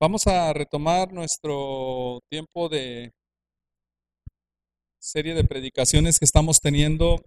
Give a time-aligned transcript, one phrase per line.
[0.00, 3.10] Vamos a retomar nuestro tiempo de
[5.00, 7.20] serie de predicaciones que estamos teniendo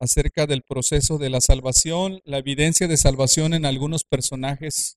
[0.00, 4.96] acerca del proceso de la salvación, la evidencia de salvación en algunos personajes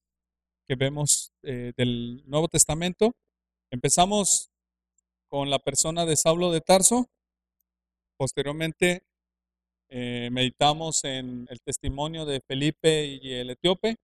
[0.65, 3.11] que vemos eh, del Nuevo Testamento.
[3.69, 4.49] Empezamos
[5.27, 7.09] con la persona de Saulo de Tarso,
[8.17, 9.03] posteriormente
[9.89, 13.97] eh, meditamos en el testimonio de Felipe y el etíope,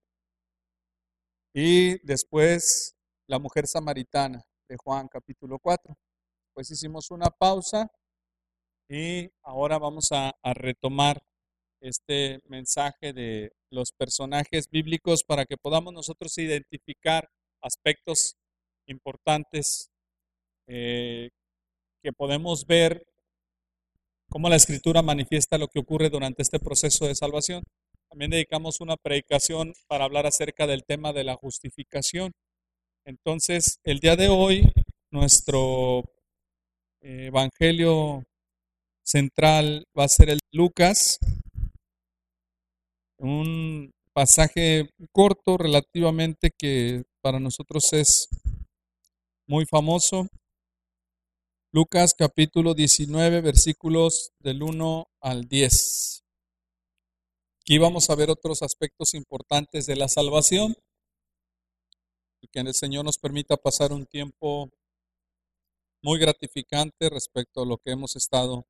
[1.62, 2.96] y después
[3.28, 5.94] la mujer samaritana de Juan capítulo 4.
[6.54, 7.92] Pues hicimos una pausa
[8.88, 11.22] y ahora vamos a, retomar
[11.82, 17.30] este mensaje de los personajes bíblicos para que podamos nosotros identificar
[17.62, 18.38] aspectos
[18.88, 19.90] importantes
[20.66, 21.28] eh,
[22.02, 23.06] que podemos ver
[24.30, 27.64] cómo la escritura manifiesta lo que ocurre durante este proceso de salvación.
[28.10, 32.32] También dedicamos una predicación para hablar acerca del tema de la justificación.
[33.06, 34.64] Entonces, el día de hoy,
[35.12, 36.00] nuestro
[37.02, 38.24] eh, evangelio
[39.04, 41.20] central va a ser el Lucas,
[43.20, 48.28] un pasaje corto relativamente que para nosotros es
[49.48, 50.28] muy famoso.
[51.72, 56.24] Lucas capítulo 19 versículos del 1 al 10.
[57.70, 60.76] Aquí vamos a ver otros aspectos importantes de la salvación
[62.52, 64.72] que el Señor nos permita pasar un tiempo
[66.02, 68.66] muy gratificante respecto a lo que hemos estado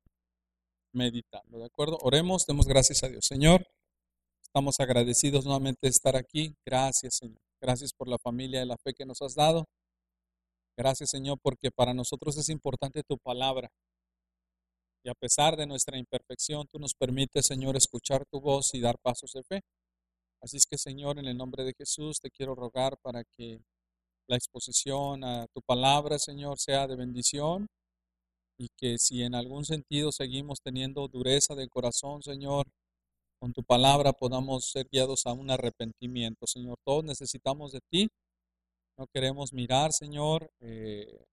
[0.92, 1.60] meditando.
[1.60, 1.96] ¿De acuerdo?
[2.02, 3.24] Oremos, demos gracias a Dios.
[3.24, 3.66] Señor,
[4.42, 6.54] estamos agradecidos nuevamente de estar aquí.
[6.66, 7.40] Gracias, Señor.
[7.58, 9.64] Gracias por la familia y la fe que nos has dado.
[10.76, 13.70] Gracias, Señor, porque para nosotros es importante tu palabra.
[15.04, 18.96] Y a pesar de nuestra imperfección, tú nos permites, Señor, escuchar tu voz y dar
[18.98, 19.60] pasos de fe.
[20.42, 23.60] Así es que, Señor, en el nombre de Jesús, te quiero rogar para que
[24.28, 27.66] la exposición a tu palabra, Señor, sea de bendición
[28.58, 32.66] y que si en algún sentido seguimos teniendo dureza de corazón, Señor,
[33.40, 36.76] con tu palabra podamos ser guiados a un arrepentimiento, Señor.
[36.84, 38.08] Todos necesitamos de ti.
[38.98, 41.24] No queremos mirar, Señor, eh,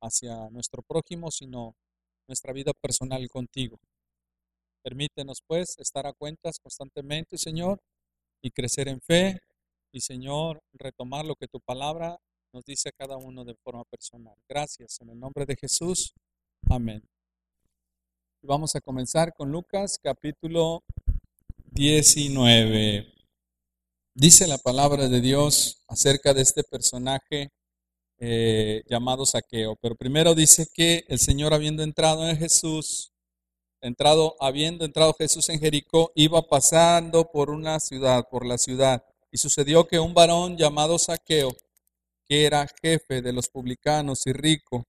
[0.00, 1.74] hacia nuestro prójimo, sino
[2.28, 3.78] nuestra vida personal contigo.
[4.82, 7.80] Permítenos, pues, estar a cuentas constantemente, Señor,
[8.42, 9.40] y crecer en fe,
[9.92, 12.18] y, Señor, retomar lo que tu palabra
[12.52, 14.36] nos dice a cada uno de forma personal.
[14.48, 16.12] Gracias, en el nombre de Jesús.
[16.68, 17.02] Amén.
[18.42, 20.84] Vamos a comenzar con Lucas capítulo
[21.72, 23.12] 19.
[24.14, 27.50] Dice la palabra de Dios acerca de este personaje
[28.18, 29.76] eh, llamado Saqueo.
[29.76, 33.12] Pero primero dice que el Señor habiendo entrado en Jesús,
[33.80, 39.04] entrado, habiendo entrado Jesús en Jericó, iba pasando por una ciudad, por la ciudad.
[39.30, 41.50] Y sucedió que un varón llamado Saqueo,
[42.26, 44.86] que era jefe de los publicanos y rico,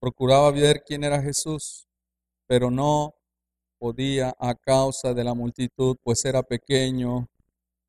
[0.00, 1.88] procuraba ver quién era Jesús,
[2.46, 3.14] pero no
[3.78, 7.28] podía a causa de la multitud, pues era pequeño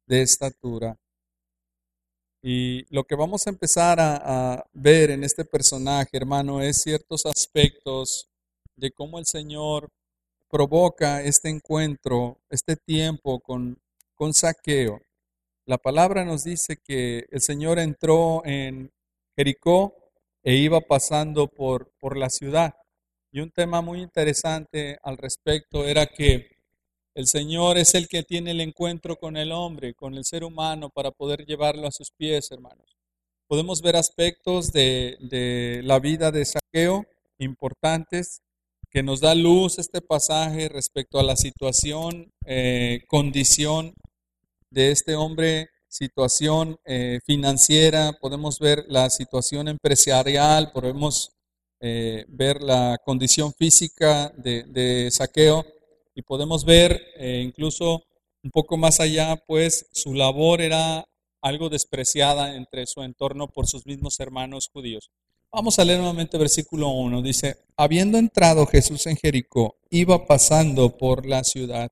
[0.05, 0.97] de estatura.
[2.41, 8.29] Y lo que vamos a empezar a, ver en este personaje, hermano, es ciertos aspectos
[8.75, 9.89] de cómo el Señor
[10.49, 13.77] provoca este encuentro, este tiempo con,
[14.15, 15.01] con saqueo.
[15.65, 18.91] La palabra nos dice que el Señor entró en
[19.35, 19.93] Jericó
[20.41, 22.73] e iba pasando por, por la ciudad.
[23.31, 26.58] Y un tema muy interesante al respecto era que
[27.19, 30.89] el Señor es el que tiene el encuentro con el hombre, con el ser humano,
[30.89, 32.95] para poder llevarlo a sus pies, hermanos.
[33.45, 37.05] Podemos ver aspectos de, la vida de Saqueo
[37.37, 38.41] importantes
[38.89, 43.93] que nos da luz este pasaje respecto a la situación, eh, condición
[44.69, 51.33] de este hombre, situación eh, financiera, podemos ver la situación empresarial, podemos
[51.81, 55.65] eh, ver la condición física de, de Saqueo
[56.15, 58.03] y podemos ver eh, incluso
[58.43, 61.05] un poco más allá, pues su labor era
[61.41, 65.11] algo despreciada entre su entorno por sus mismos hermanos judíos.
[65.51, 67.21] Vamos a leer nuevamente versículo 1.
[67.21, 71.89] Dice, habiendo entrado Jesús en Jericó, iba pasando por la ciudad.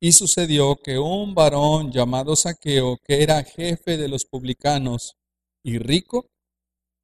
[0.00, 5.16] Y sucedió que un varón llamado Saqueo, que era jefe de los publicanos
[5.62, 6.26] y rico,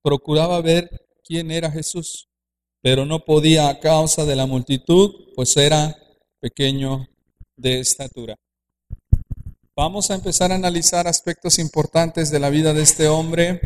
[0.03, 2.29] procuraba ver quién era Jesús,
[2.83, 5.97] pero no podía a causa de la multitud, pues era
[6.43, 7.09] pequeño
[7.57, 8.35] de estatura.
[9.77, 13.61] Vamos a empezar a analizar aspectos importantes de la vida de este hombre,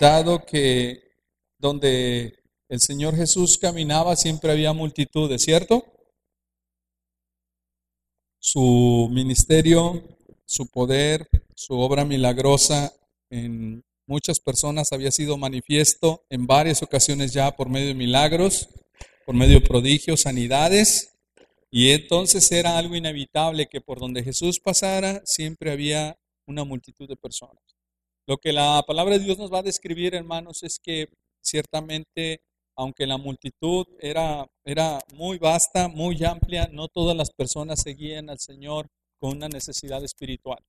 [0.00, 1.02] dado que
[1.58, 5.84] donde el Señor Jesús caminaba siempre había multitudes, ¿cierto?
[8.40, 10.02] Su ministerio,
[10.46, 12.94] su poder, su obra milagrosa
[13.28, 18.70] en muchas personas había sido manifiesto en varias ocasiones ya por medio de milagros,
[19.26, 21.11] por medio de prodigios, sanidades,
[21.74, 27.16] y entonces era algo inevitable que por donde Jesús pasara siempre había una multitud de
[27.16, 27.62] personas.
[28.26, 31.08] Lo que la palabra de Dios nos va a describir, hermanos, es que
[31.40, 32.42] ciertamente,
[32.76, 38.38] aunque la multitud era, era muy vasta, muy amplia, no todas las personas seguían al
[38.38, 38.88] Señor
[39.18, 40.62] con una necesidad espiritual.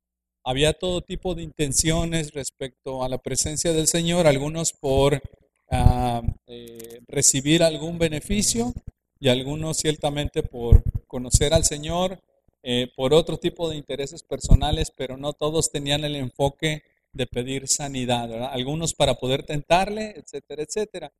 [0.45, 5.21] Había todo tipo de intenciones respecto a la presencia del Señor, algunos por
[5.69, 8.73] ah, eh, recibir algún beneficio
[9.19, 10.83] y algunos ciertamente por
[11.13, 12.19] conocer al Señor,
[12.63, 16.81] eh, por otro tipo de intereses personales, pero no todos tenían el enfoque
[17.11, 21.11] de pedir sanidad, algunos para poder tentarle, etcétera, etcétera.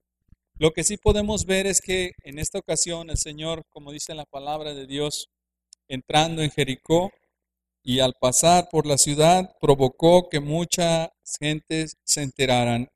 [0.58, 4.26] Lo que sí podemos ver es que en esta ocasión el Señor, como dice la
[4.26, 5.30] palabra de Dios,
[5.88, 7.12] entrando en Jericó,
[7.84, 12.90] y al pasar por la ciudad provocó que mucha gente se enteraran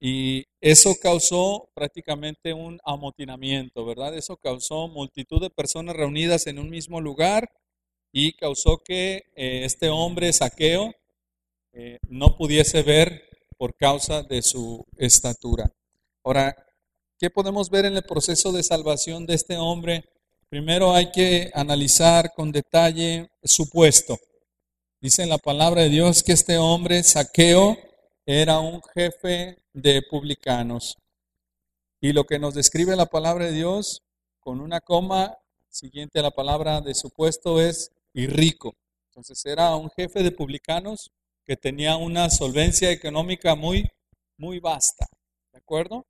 [0.00, 4.16] y eso causó prácticamente un amotinamiento, ¿verdad?
[4.16, 7.50] Eso causó multitud de personas reunidas en un mismo lugar
[8.12, 10.92] y causó que eh, este hombre saqueo
[11.72, 15.70] eh, no pudiese ver por causa de su estatura.
[16.24, 16.54] Ahora,
[17.18, 20.04] ¿qué podemos ver en el proceso de salvación de este hombre?
[20.48, 24.16] Primero hay que analizar con detalle su puesto.
[25.00, 27.76] Dice la palabra de Dios que este hombre, Saqueo,
[28.30, 30.98] era un jefe de publicanos.
[31.98, 34.02] Y lo que nos describe la palabra de Dios
[34.38, 35.38] con una coma
[35.70, 38.74] siguiente a la palabra de su puesto es y rico.
[39.06, 41.10] Entonces era un jefe de publicanos
[41.46, 43.90] que tenía una solvencia económica muy,
[44.36, 45.06] muy vasta.
[45.50, 46.04] ¿De acuerdo?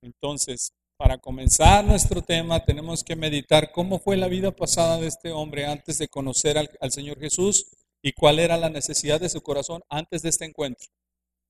[0.00, 5.30] Entonces, para comenzar nuestro tema, tenemos que meditar cómo fue la vida pasada de este
[5.30, 7.70] hombre antes de conocer al, Señor Jesús
[8.02, 10.88] y cuál era la necesidad de su corazón antes de este encuentro.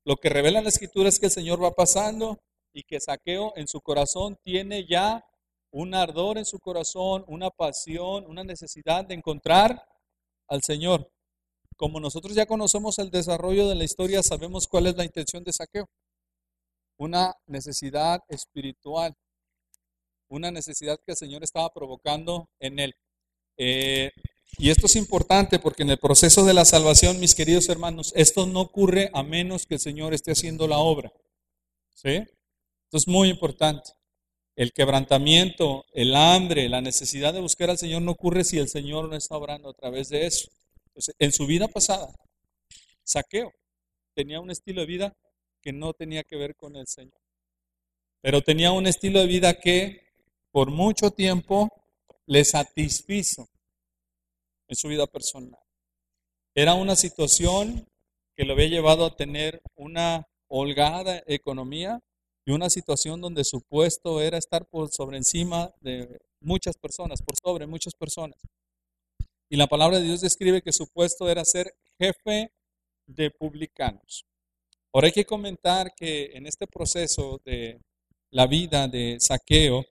[0.04, 2.38] Lo que revela la escritura es que el Señor va pasando
[2.72, 5.25] y que Saqueo en su corazón tiene ya
[5.70, 9.87] un ardor en su corazón, una pasión, una necesidad de encontrar
[10.49, 11.10] al Señor.
[11.76, 15.52] Como nosotros ya conocemos el desarrollo de la historia, sabemos cuál es la intención de
[15.52, 15.88] Saqueo.
[16.99, 19.16] Una necesidad espiritual
[20.32, 22.94] una necesidad que el Señor estaba provocando en él.
[23.58, 24.10] Eh,
[24.58, 28.46] y esto es importante porque en el proceso de la salvación, mis queridos hermanos, esto
[28.46, 31.12] no ocurre a menos que el Señor esté haciendo la obra.
[31.94, 32.10] ¿Sí?
[32.10, 33.93] Esto es muy importante.
[34.54, 39.08] El quebrantamiento, el hambre, la necesidad de buscar al Señor no ocurre si el Señor
[39.08, 40.50] no está obrando a través de eso.
[41.19, 42.12] en su vida pasada,
[43.02, 43.50] Saqueo
[44.14, 45.16] tenía un estilo de vida
[45.62, 47.19] que no tenía que ver con el Señor.
[48.20, 50.02] Pero tenía un estilo de vida que
[50.50, 51.70] por mucho tiempo
[52.26, 53.49] le satisfizo
[54.73, 55.61] en su vida personal.
[56.55, 57.87] Era una situación
[58.35, 62.01] que lo había llevado a tener una holgada economía
[62.47, 67.37] y una situación donde su puesto era estar por sobre encima de muchas personas, por
[67.37, 68.39] sobre muchas personas.
[69.51, 72.51] Y la palabra de Dios describe que su puesto era ser jefe
[73.07, 74.25] de publicanos.
[74.93, 77.79] Ahora hay que comentar que en este proceso de
[78.31, 79.85] la vida de saqueo,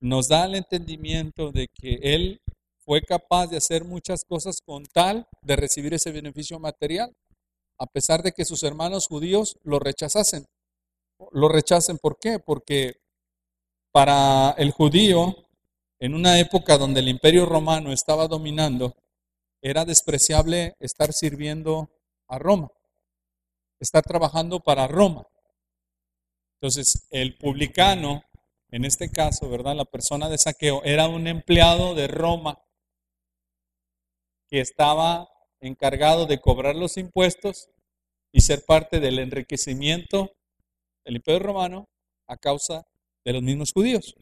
[0.00, 2.40] nos da el entendimiento de que él
[2.86, 7.12] fue capaz de hacer muchas cosas con tal de recibir ese beneficio material,
[7.78, 10.46] a pesar de que sus hermanos judíos lo rechazasen.
[11.32, 12.38] Lo rechacen, ¿por qué?
[12.38, 12.94] Porque
[13.90, 15.34] para el judío,
[15.98, 18.94] en una época donde el imperio romano estaba dominando,
[19.60, 21.90] era despreciable estar sirviendo
[22.28, 22.70] a Roma,
[23.80, 25.26] estar trabajando para Roma.
[26.60, 28.22] Entonces, el publicano
[28.70, 29.76] en este caso, ¿verdad?
[29.76, 32.58] La persona de saqueo era un empleado de Roma
[34.56, 35.28] que estaba
[35.60, 37.68] encargado de cobrar los impuestos
[38.32, 40.32] y ser parte del enriquecimiento
[41.04, 41.90] del imperio romano
[42.26, 42.86] a causa
[43.22, 44.16] de los mismos judíos.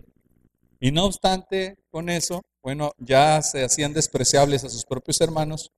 [0.80, 5.70] Y no obstante, con eso, bueno, ya se hacían despreciables a sus propios hermanos,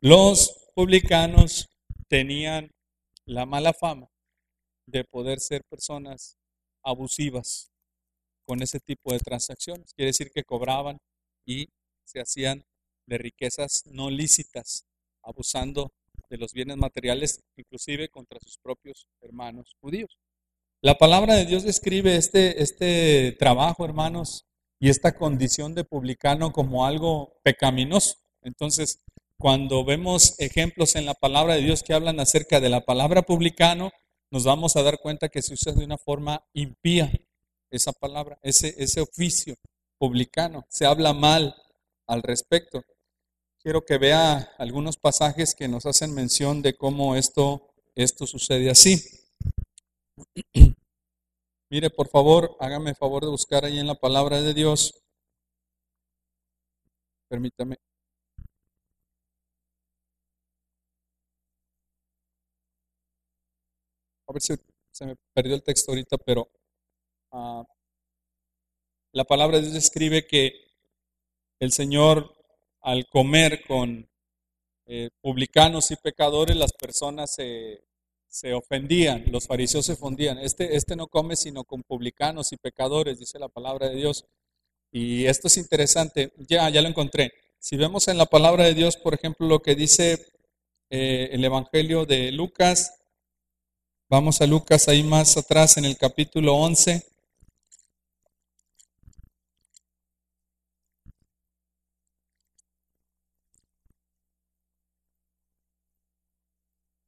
[0.00, 1.68] los publicanos
[2.08, 2.72] tenían
[3.24, 4.08] la mala fama
[4.84, 6.36] de poder ser personas
[6.82, 7.70] abusivas,
[8.48, 9.94] con ese tipo de transacciones.
[9.94, 10.98] Quiere decir que cobraban
[11.46, 11.68] y
[12.04, 12.64] se hacían
[13.06, 14.84] de riquezas no lícitas,
[15.22, 15.92] abusando
[16.28, 20.18] de los bienes materiales, inclusive contra sus propios hermanos judíos.
[20.80, 24.46] La palabra de Dios describe este, este trabajo, hermanos,
[24.80, 28.16] y esta condición de publicano como algo pecaminoso.
[28.42, 28.98] Entonces,
[29.38, 33.92] cuando vemos ejemplos en la palabra de Dios que hablan acerca de la palabra publicano,
[34.30, 37.12] nos vamos a dar cuenta que se usa de una forma impía,
[37.70, 39.54] esa palabra, ese, ese oficio
[39.98, 40.66] publicano.
[40.68, 41.54] Se habla mal
[42.12, 42.84] al respecto.
[43.62, 49.02] Quiero que vea algunos pasajes que nos hacen mención de cómo esto, esto sucede así.
[51.70, 55.02] Mire, por favor, hágame favor de buscar ahí en la palabra de Dios.
[57.28, 57.76] Permítame.
[64.26, 64.54] A ver si
[64.90, 66.50] se me perdió el texto ahorita, pero
[67.32, 67.64] ah,
[69.12, 70.71] la palabra de Dios escribe que
[71.62, 72.34] el Señor
[72.80, 74.10] al comer con
[74.84, 77.84] eh, publicanos y pecadores, las personas se,
[78.26, 80.38] se, ofendían, los fariseos se ofendían.
[80.38, 84.24] Este, este no come sino con publicanos y pecadores, dice la palabra de Dios.
[84.90, 87.32] Y esto es interesante, ya, ya lo encontré.
[87.60, 90.26] Si vemos en la palabra de Dios, por ejemplo, lo que dice
[90.90, 93.04] eh, el Evangelio de Lucas,
[94.08, 97.11] vamos a Lucas ahí más atrás en el capítulo 11.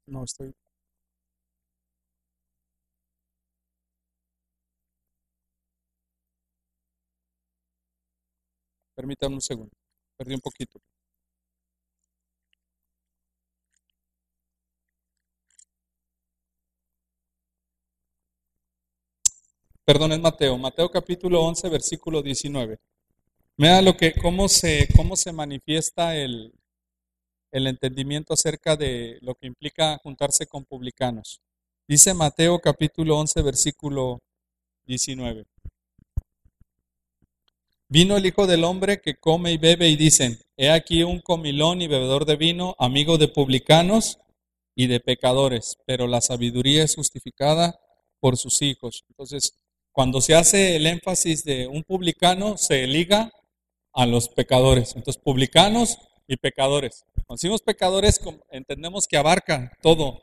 [0.06, 0.54] No estoy.
[8.96, 9.70] Permítame un segundo.
[10.16, 10.80] Perdí un poquito.
[19.84, 20.56] Perdón, es Mateo.
[20.58, 22.78] Mateo capítulo 11, versículo 19.
[23.58, 26.52] Mira lo que, cómo se, cómo se manifiesta el,
[27.54, 31.40] el entendimiento acerca de lo que implica juntarse con publicanos.
[31.87, 34.18] Dice Mateo capítulo 11, versículo
[34.87, 35.46] 19.
[37.88, 41.80] Vino el Hijo del Hombre que come y bebe y dicen, he aquí un comilón
[41.80, 44.18] y bebedor de vino, amigo de publicanos
[44.75, 47.78] y de pecadores, pero la sabiduría es justificada
[48.18, 49.04] por sus hijos.
[49.11, 49.61] Entonces,
[49.92, 53.30] cuando se hace el énfasis de un publicano, se liga
[53.92, 54.96] a los pecadores.
[54.96, 57.04] Entonces, publicanos y pecadores.
[57.26, 60.23] Cuando decimos pecadores, entendemos que abarca todo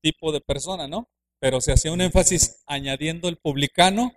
[0.00, 1.08] tipo de persona, ¿no?
[1.40, 4.12] Pero se hacía un énfasis añadiendo el publicano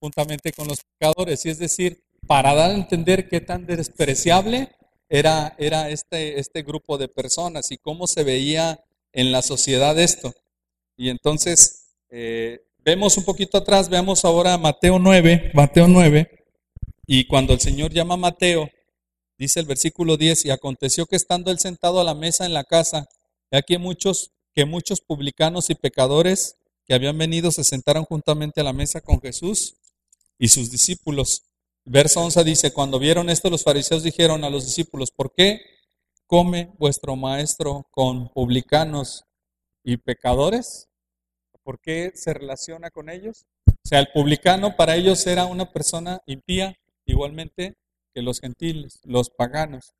[0.00, 4.70] juntamente con los pecadores, y es decir, para dar a entender qué tan despreciable
[5.08, 8.80] era, era este, este grupo de personas y cómo se veía
[9.12, 10.34] en la sociedad esto.
[10.96, 16.44] Y entonces, eh, vemos un poquito atrás, veamos ahora Mateo 9, Mateo 9,
[17.06, 18.68] y cuando el Señor llama a Mateo,
[19.38, 22.64] Dice el versículo 10, y aconteció que estando él sentado a la mesa en la
[22.64, 23.06] casa,
[23.50, 28.72] aquí muchos, que muchos publicanos y pecadores que habían venido se sentaron juntamente a la
[28.72, 29.76] mesa con Jesús
[30.38, 31.42] y sus discípulos.
[31.84, 35.60] Verso 11 dice, cuando vieron esto los fariseos dijeron a los discípulos, ¿por qué
[36.26, 39.24] come vuestro maestro con publicanos
[39.84, 40.88] y pecadores?
[41.62, 43.44] ¿Por qué se relaciona con ellos?
[43.66, 46.74] O sea, el publicano para ellos era una persona impía,
[47.04, 47.76] igualmente
[48.16, 49.92] que los gentiles, los paganos.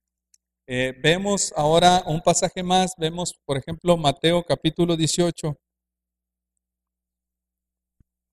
[0.66, 5.54] Eh, vemos ahora un pasaje más, vemos por ejemplo Mateo capítulo 18,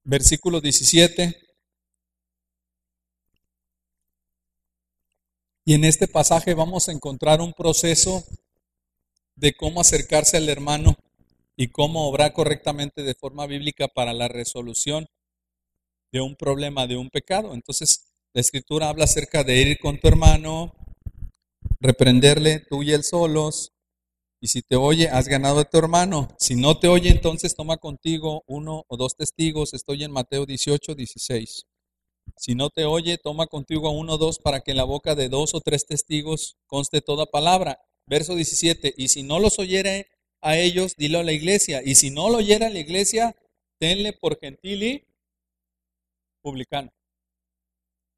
[0.05, 1.35] versículo 17.
[5.65, 8.23] Y en este pasaje vamos a encontrar un proceso
[9.35, 10.95] de cómo acercarse al hermano
[11.57, 15.07] y cómo obrar correctamente de forma bíblica para la resolución
[16.13, 17.53] de un problema, de un pecado.
[17.53, 20.73] Entonces, la escritura habla acerca de ir con tu hermano,
[21.79, 23.73] reprenderle tú y él solos,
[24.41, 26.27] y si te oye, has ganado a tu hermano.
[26.37, 29.73] Si no te oye, entonces toma contigo uno o dos testigos.
[29.73, 31.65] Estoy en Mateo 18, 16.
[32.35, 35.15] Si no te oye, toma contigo a uno o dos para que en la boca
[35.15, 37.79] de dos o tres testigos conste toda palabra.
[38.05, 38.93] Verso 17.
[38.97, 40.07] Y si no los oyere
[40.41, 41.81] a ellos, dilo a la iglesia.
[41.81, 43.37] Y si no lo oyera a la iglesia,
[43.79, 45.07] tenle por gentil y
[46.41, 46.91] publicano.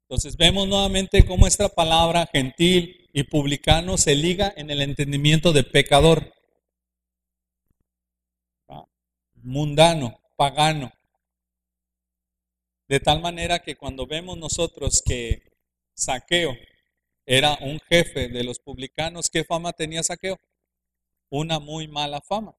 [0.08, 5.64] Entonces vemos nuevamente cómo esta palabra gentil y publicano se liga en el entendimiento de
[5.64, 6.32] pecador,
[9.34, 10.92] mundano, pagano.
[12.86, 15.42] De tal manera que cuando vemos nosotros que
[15.92, 16.56] Saqueo
[17.24, 20.38] era un jefe de los publicanos, ¿qué fama tenía Saqueo?
[21.30, 22.54] Una muy mala fama.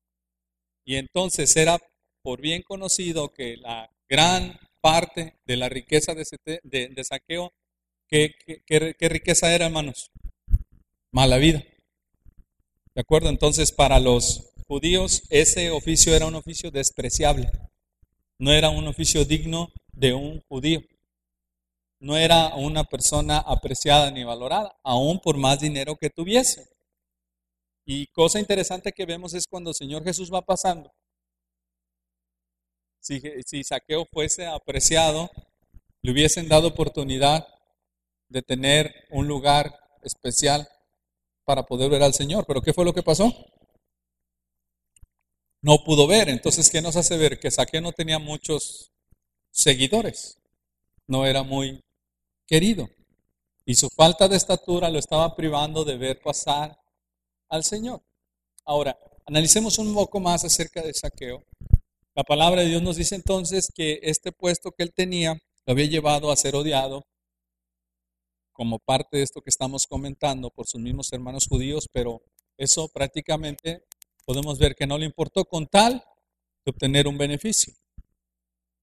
[0.84, 1.80] Y entonces era
[2.22, 7.52] por bien conocido que la gran parte de la riqueza de, saqueo.
[8.08, 10.12] ¿Qué, qué, riqueza era, hermanos?
[11.12, 11.62] Mala vida.
[12.96, 13.28] ¿De acuerdo?
[13.28, 17.52] Entonces, para los judíos, ese oficio era un oficio despreciable.
[18.40, 20.80] No era un oficio digno de un judío.
[22.00, 26.66] No era una persona apreciada ni valorada, aún por más dinero que tuviese.
[27.86, 30.94] Y cosa interesante que vemos es cuando el Señor Jesús va pasando
[33.46, 35.30] si, Saqueo fuese apreciado,
[36.02, 37.48] le hubiesen dado oportunidad
[38.30, 40.68] de tener un lugar especial
[41.46, 42.46] para poder ver al Señor.
[42.46, 43.34] Pero ¿qué fue lo que pasó?
[45.62, 46.30] No pudo ver.
[46.30, 47.40] Entonces, ¿qué nos hace ver?
[47.40, 48.92] Que Saqueo no tenía muchos
[49.52, 50.38] seguidores.
[51.08, 51.82] No era muy
[52.46, 52.90] querido.
[53.66, 56.78] Y su falta de estatura lo estaba privando de ver pasar
[57.50, 58.02] al Señor.
[58.66, 61.44] Ahora, analicemos un poco más acerca de saqueo.
[62.18, 65.86] La palabra de Dios nos dice entonces que este puesto que él tenía lo había
[65.86, 67.06] llevado a ser odiado
[68.52, 72.24] como parte de esto que estamos comentando por sus mismos hermanos judíos, pero
[72.58, 73.84] eso prácticamente
[74.26, 76.04] podemos ver que no le importó con tal
[76.66, 77.76] de obtener un beneficio.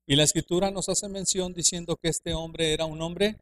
[0.07, 3.41] Y la escritura nos hace mención diciendo que este hombre era un hombre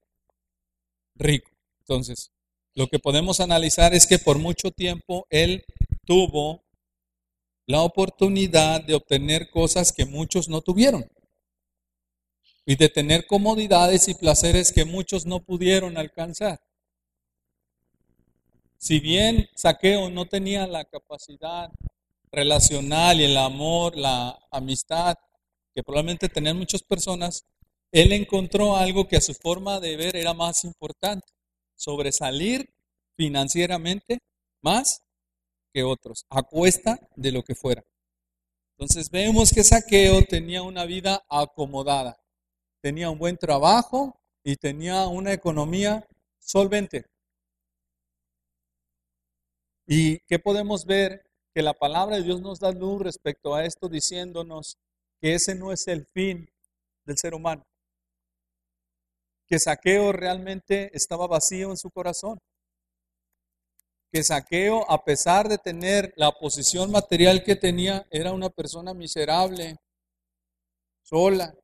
[1.17, 1.51] rico.
[1.81, 2.31] Entonces,
[2.75, 5.67] lo que podemos analizar es que por mucho tiempo él
[6.07, 6.65] tuvo
[7.73, 11.11] la oportunidad de obtener cosas que muchos no tuvieron
[12.67, 16.61] y de tener comodidades y placeres que muchos no pudieron alcanzar.
[18.77, 21.71] Si bien Saqueo no tenía la capacidad
[22.31, 25.15] relacional y el amor, la amistad
[25.75, 27.47] que probablemente tenían muchas personas,
[27.91, 31.27] él encontró algo que a su forma de ver era más importante,
[31.75, 32.69] sobresalir
[33.17, 34.19] financieramente
[34.61, 35.02] más
[35.73, 37.83] que otros, a cuesta de lo que fuera.
[38.77, 42.21] Entonces vemos que Saqueo tenía una vida acomodada,
[42.81, 46.07] tenía un buen trabajo y tenía una economía
[46.39, 47.07] solvente.
[49.87, 51.25] ¿Y qué podemos ver?
[51.55, 54.79] Que la palabra de Dios nos da luz respecto a esto diciéndonos
[55.21, 56.49] que ese no es el fin
[57.05, 57.63] del ser humano.
[59.47, 62.39] Que Saqueo realmente estaba vacío en su corazón
[64.13, 69.79] que Saqueo, a pesar de tener la posición material que tenía, era una persona miserable,
[71.03, 71.57] sola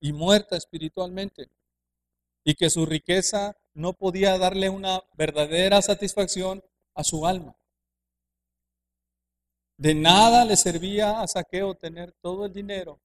[0.00, 1.48] y muerta espiritualmente,
[2.44, 6.60] y que su riqueza no podía darle una verdadera satisfacción
[6.94, 7.56] a su alma.
[9.76, 13.00] De nada le servía a Saqueo tener todo el dinero,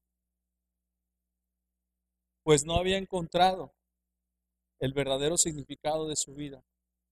[2.41, 3.75] pues no había encontrado
[4.79, 6.63] el verdadero significado de su vida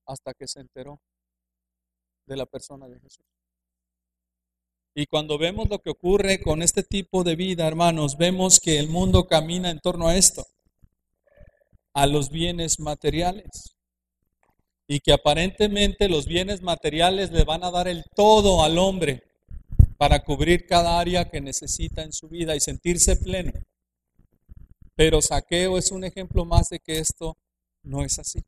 [0.07, 0.99] hasta que se enteró
[2.25, 3.25] de la persona de Jesús.
[4.93, 8.89] Y cuando vemos lo que ocurre con este tipo de vida, hermanos, vemos que el
[8.89, 10.45] mundo camina en torno a esto,
[11.93, 13.75] a los bienes materiales.
[14.87, 19.23] Y que aparentemente los bienes materiales le van a dar el todo al hombre
[19.97, 23.53] para cubrir cada área que necesita en su vida y sentirse pleno.
[24.95, 27.37] Pero Saqueo es un ejemplo más de que esto
[27.83, 28.41] no es así.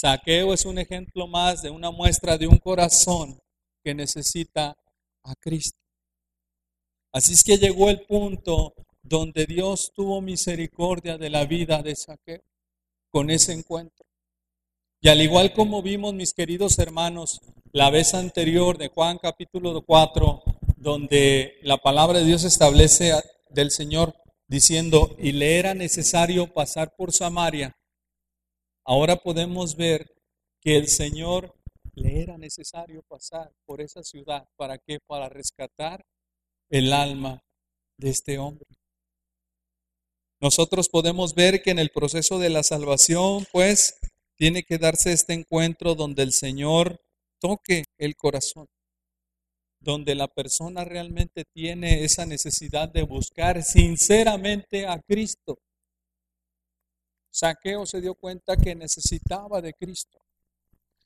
[0.00, 3.36] Saqueo es un ejemplo más de una muestra de un corazón
[3.82, 4.78] que necesita
[5.24, 5.80] a Cristo.
[7.12, 12.44] Así es que llegó el punto donde Dios tuvo misericordia de la vida de Saqueo
[13.10, 14.06] con ese encuentro.
[15.00, 17.40] Y al igual como vimos, mis queridos hermanos,
[17.72, 20.44] la vez anterior de Juan capítulo 4,
[20.76, 23.14] donde la palabra de Dios establece
[23.50, 24.14] del Señor
[24.46, 27.77] diciendo, y le era necesario pasar por Samaria,
[28.90, 30.10] Ahora podemos ver
[30.62, 31.54] que el Señor
[31.92, 34.48] le era necesario pasar por esa ciudad.
[34.56, 34.98] ¿Para qué?
[35.06, 36.06] Para rescatar
[36.70, 37.42] el alma
[37.98, 38.66] de este hombre.
[40.40, 43.98] Nosotros podemos ver que en el proceso de la salvación, pues,
[44.36, 46.98] tiene que darse este encuentro donde el Señor
[47.42, 48.68] toque el corazón,
[49.80, 55.58] donde la persona realmente tiene esa necesidad de buscar sinceramente a Cristo
[57.30, 60.18] Saqueo se dio cuenta que necesitaba de Cristo.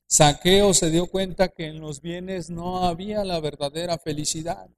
[0.06, 4.68] Saqueo se dio cuenta que en los bienes no había la verdadera felicidad.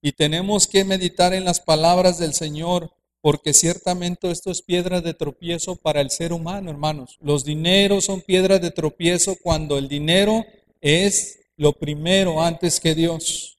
[0.00, 5.14] Y tenemos que meditar en las palabras del Señor, porque ciertamente esto es piedra de
[5.14, 7.18] tropiezo para el ser humano, hermanos.
[7.20, 10.44] Los dineros son piedras de tropiezo cuando el dinero
[10.80, 13.57] es lo primero antes que Dios.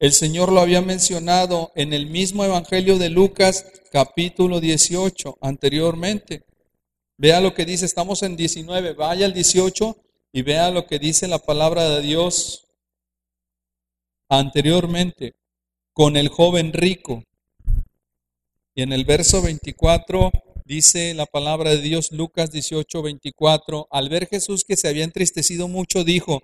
[0.00, 6.44] El Señor lo había mencionado en el mismo Evangelio de Lucas capítulo 18 anteriormente.
[7.16, 9.96] Vea lo que dice, estamos en 19, vaya al 18
[10.32, 12.66] y vea lo que dice la palabra de Dios
[14.28, 15.36] anteriormente
[15.92, 17.22] con el joven rico.
[18.74, 20.32] Y en el verso 24
[20.64, 25.68] dice la palabra de Dios, Lucas 18, 24, al ver Jesús que se había entristecido
[25.68, 26.42] mucho, dijo,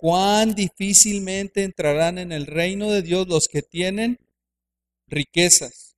[0.00, 4.18] cuán difícilmente entrarán en el reino de Dios los que tienen
[5.06, 5.94] riquezas.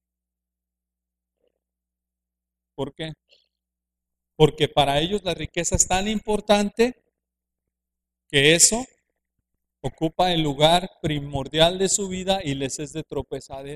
[2.75, 3.13] ¿Por qué?
[4.35, 7.01] Porque para ellos la riqueza es tan importante
[8.29, 8.85] que eso
[9.81, 13.67] ocupa el lugar primordial de su vida y les es de tropezar.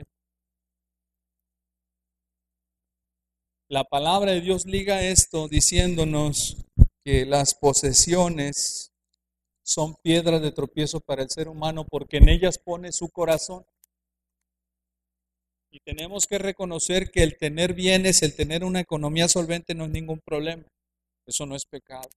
[3.68, 6.56] La palabra de Dios liga esto diciéndonos
[7.04, 8.95] que las posesiones
[9.66, 13.64] son piedras de tropiezo para el ser humano porque en ellas pone su corazón.
[15.72, 19.90] Y tenemos que reconocer que el tener bienes, el tener una economía solvente no es
[19.90, 20.62] ningún problema.
[21.26, 22.08] Eso no es pecado.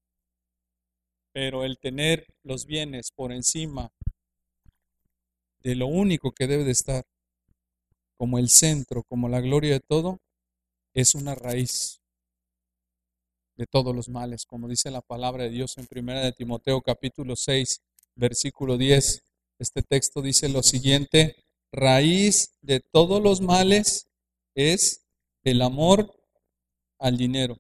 [1.33, 3.91] Pero el tener los bienes por encima
[5.63, 7.03] de lo único que debe de estar
[8.15, 10.19] como el centro, como la gloria de todo,
[10.93, 11.98] es una raíz
[13.59, 17.35] de todos los males, como dice la palabra de Dios en 1 de Timoteo capítulo
[17.35, 17.81] 6,
[18.15, 19.21] versículo 10.
[19.59, 21.35] Este texto dice lo siguiente,
[21.69, 24.07] raíz de todos los males
[24.55, 25.05] es
[25.43, 26.09] el amor
[26.99, 27.57] al dinero.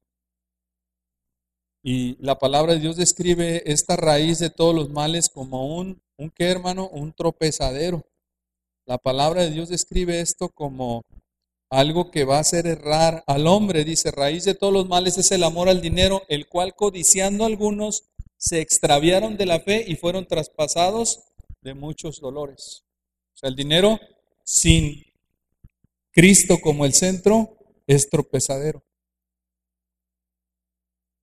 [1.83, 6.29] Y la palabra de Dios describe esta raíz de todos los males como un, un
[6.29, 8.05] qué hermano, un tropezadero.
[8.85, 11.03] La palabra de Dios describe esto como
[11.69, 13.83] algo que va a hacer errar al hombre.
[13.83, 18.05] Dice, raíz de todos los males es el amor al dinero, el cual codiciando algunos
[18.37, 21.21] se extraviaron de la fe y fueron traspasados
[21.61, 22.83] de muchos dolores.
[23.33, 23.99] O sea, el dinero
[24.43, 25.05] sin
[26.11, 28.83] Cristo como el centro es tropezadero.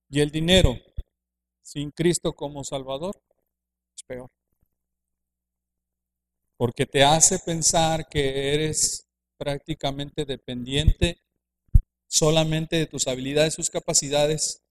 [0.09, 0.79] Y el dinero
[1.63, 3.21] sin Cristo como Salvador
[3.97, 4.31] es peor.
[6.57, 9.06] Porque te hace pensar que eres
[9.37, 11.19] prácticamente dependiente
[12.09, 14.63] solamente de tus habilidades, sus capacidades,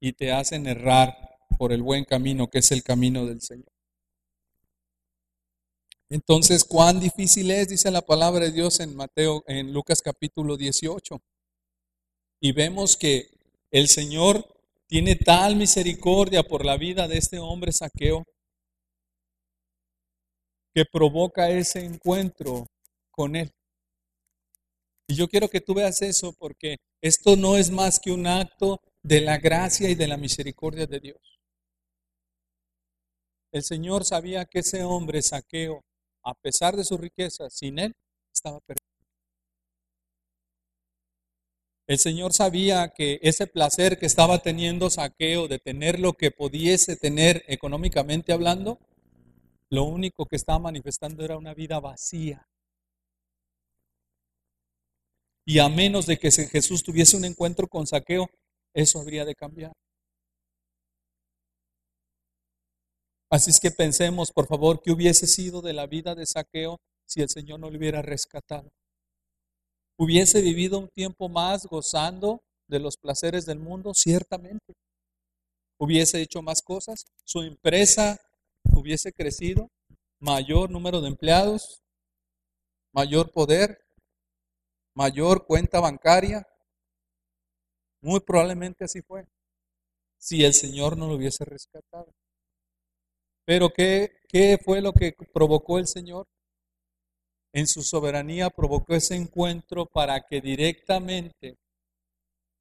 [0.00, 1.16] y te hacen errar
[1.56, 3.72] por el buen camino que es el camino del Señor.
[6.10, 11.22] Entonces, cuán difícil es, dice la palabra de Dios en Mateo, en Lucas capítulo 18.
[12.40, 13.30] Y vemos que
[13.70, 14.46] el Señor
[14.86, 18.24] tiene tal misericordia por la vida de este hombre saqueo
[20.74, 22.66] que provoca ese encuentro
[23.10, 23.50] con él.
[25.08, 28.80] Y yo quiero que tú veas eso porque esto no es más que un acto
[29.02, 31.38] de la gracia y de la misericordia de Dios.
[33.52, 35.82] El Señor sabía que ese hombre saqueo
[36.24, 37.92] a pesar de su riqueza, sin él
[38.32, 38.84] estaba perdido.
[41.86, 46.96] El Señor sabía que ese placer que estaba teniendo Saqueo de tener lo que pudiese
[46.96, 48.78] tener económicamente hablando,
[49.68, 52.48] lo único que estaba manifestando era una vida vacía.
[55.46, 58.28] Y a menos de que Jesús tuviese un encuentro con Saqueo,
[58.74, 59.72] eso habría de cambiar.
[63.30, 67.20] Así es que pensemos, por favor, qué hubiese sido de la vida de Saqueo si
[67.20, 68.70] el Señor no le hubiera rescatado.
[69.98, 73.92] ¿Hubiese vivido un tiempo más gozando de los placeres del mundo?
[73.94, 74.74] Ciertamente.
[75.78, 77.04] ¿Hubiese hecho más cosas?
[77.24, 78.20] ¿Su empresa
[78.72, 79.68] hubiese crecido?
[80.20, 81.82] ¿Mayor número de empleados?
[82.92, 83.83] ¿Mayor poder?
[84.94, 86.46] ¿Mayor cuenta bancaria?
[88.00, 89.26] Muy probablemente así fue,
[90.18, 92.12] si el Señor no lo hubiese rescatado.
[93.44, 96.26] Pero ¿qué, ¿qué fue lo que provocó el Señor?
[97.52, 101.56] En su soberanía provocó ese encuentro para que directamente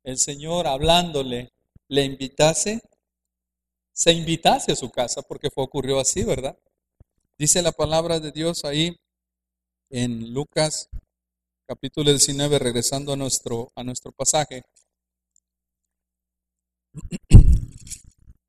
[0.04, 1.52] el Señor hablándole
[1.88, 2.82] le invitase,
[3.92, 6.58] se invitase a su casa, porque fue, ocurrió así, ¿verdad?
[7.38, 8.96] Dice la palabra de Dios ahí
[9.90, 10.90] en Lucas
[11.66, 14.64] capítulo 19, regresando a nuestro, a nuestro pasaje.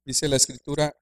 [0.04, 0.94] Dice la escritura,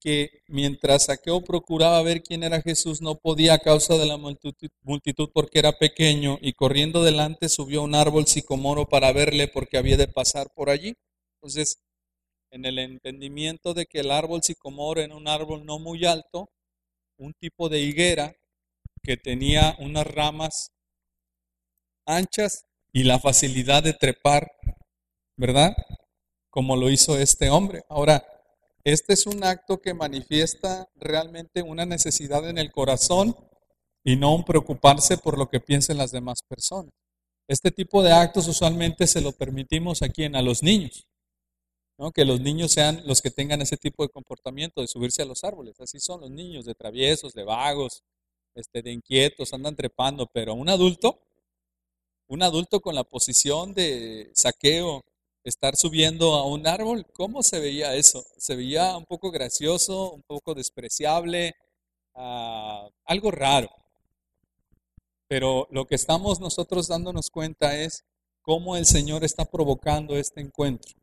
[0.00, 5.30] que mientras Saqueo procuraba ver quién era Jesús, no podía a causa de la multitud
[5.34, 9.96] porque era pequeño y corriendo delante subió a un árbol sicomoro para verle porque había
[9.96, 10.94] de pasar por allí.
[11.36, 11.78] Entonces,
[12.50, 16.48] en el entendimiento de que el árbol sicomoro era un árbol no muy alto,
[17.18, 18.36] un tipo de higuera
[19.08, 20.70] que tenía unas ramas
[22.04, 24.52] anchas y la facilidad de trepar,
[25.34, 25.74] ¿verdad?
[26.50, 27.80] Como lo hizo este hombre.
[27.88, 28.22] Ahora,
[28.84, 33.34] este es un acto que manifiesta realmente una necesidad en el corazón
[34.04, 36.92] y no un preocuparse por lo que piensen las demás personas.
[37.48, 41.08] Este tipo de actos usualmente se lo permitimos aquí en a los niños,
[41.96, 42.12] ¿no?
[42.12, 45.44] que los niños sean los que tengan ese tipo de comportamiento de subirse a los
[45.44, 45.80] árboles.
[45.80, 48.02] Así son los niños, de traviesos, de vagos,
[48.58, 51.20] este, de inquietos, andan trepando, pero un adulto,
[52.26, 55.04] un adulto con la posición de saqueo,
[55.44, 58.24] estar subiendo a un árbol, ¿cómo se veía eso?
[58.36, 61.54] Se veía un poco gracioso, un poco despreciable,
[62.14, 63.70] ah, algo raro.
[65.28, 68.04] Pero lo que estamos nosotros dándonos cuenta es
[68.42, 70.94] cómo el Señor está provocando este encuentro.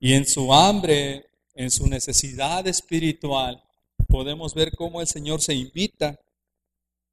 [0.00, 3.62] Y en su hambre, en su necesidad espiritual,
[4.08, 6.18] podemos ver cómo el Señor se invita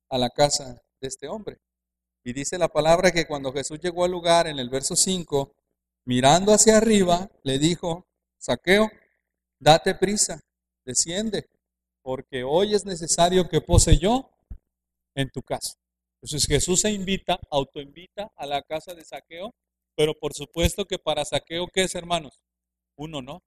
[0.10, 1.60] a la casa de este hombre.
[2.24, 5.54] Y dice la palabra que cuando Jesús llegó al lugar, en el verso 5,
[6.06, 8.90] mirando hacia arriba, le dijo, Saqueo,
[9.60, 10.42] date prisa,
[10.84, 11.50] desciende,
[12.02, 14.30] porque hoy es necesario que pose yo
[15.16, 15.76] en tu casa.
[16.22, 19.54] Entonces Jesús se invita, autoinvita a la casa de saqueo,
[19.96, 22.42] pero por supuesto que para saqueo, ¿qué es, hermanos?
[22.98, 23.44] Uno, ¿no?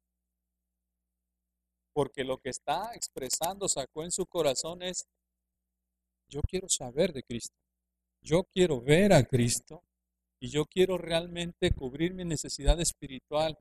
[1.93, 5.09] Porque lo que está expresando sacó en su corazón es,
[6.29, 7.57] yo quiero saber de Cristo,
[8.23, 9.83] yo quiero ver a Cristo
[10.41, 13.59] y yo quiero realmente cubrir mi necesidad espiritual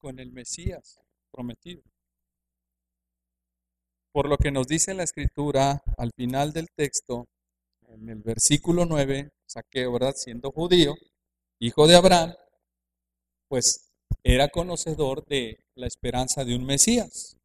[0.00, 1.00] con el Mesías
[1.30, 1.82] prometido.
[4.12, 7.26] Por lo que nos dice la escritura al final del texto,
[7.88, 10.14] en el versículo 9, Saqueo, ¿verdad?
[10.16, 10.94] Siendo judío,
[11.58, 12.34] hijo de Abraham,
[13.48, 17.36] pues era conocedor de la esperanza de un Mesías.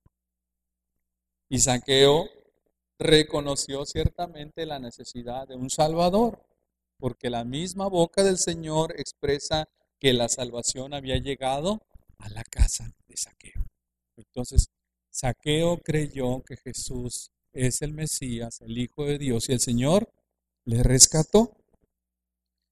[1.50, 2.30] Y Saqueo
[3.00, 6.46] reconoció ciertamente la necesidad de un Salvador,
[6.98, 11.82] porque la misma boca del Señor expresa que la salvación había llegado
[12.18, 13.66] a la casa de Saqueo.
[14.18, 14.70] Entonces,
[15.10, 20.12] Saqueo creyó que Jesús es el Mesías, el Hijo de Dios, y el Señor
[20.66, 21.56] le rescató.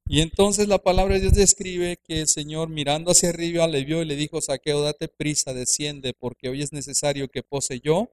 [0.10, 4.02] Y entonces la palabra de Dios describe que el Señor mirando hacia arriba le vio
[4.02, 8.10] y le dijo, Saqueo, date prisa, desciende, porque hoy es necesario que pose yo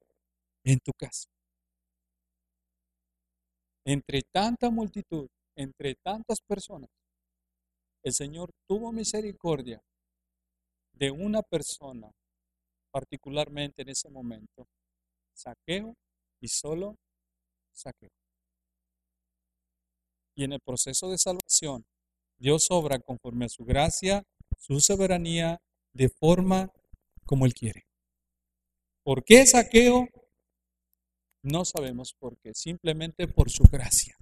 [0.63, 1.29] en tu casa.
[3.85, 6.89] Entre tanta multitud, entre tantas personas,
[8.03, 9.81] el Señor tuvo misericordia
[10.93, 12.11] de una persona
[12.91, 14.67] particularmente en ese momento,
[15.33, 15.93] saqueo
[16.41, 16.95] y solo
[17.73, 18.09] saqueo.
[20.35, 21.85] Y en el proceso de salvación,
[22.37, 24.23] Dios obra conforme a su gracia,
[24.57, 25.59] su soberanía,
[25.93, 26.69] de forma
[27.25, 27.85] como Él quiere.
[29.03, 30.07] ¿Por qué saqueo?
[31.45, 34.17] No sabemos por qué, simplemente por su gracia.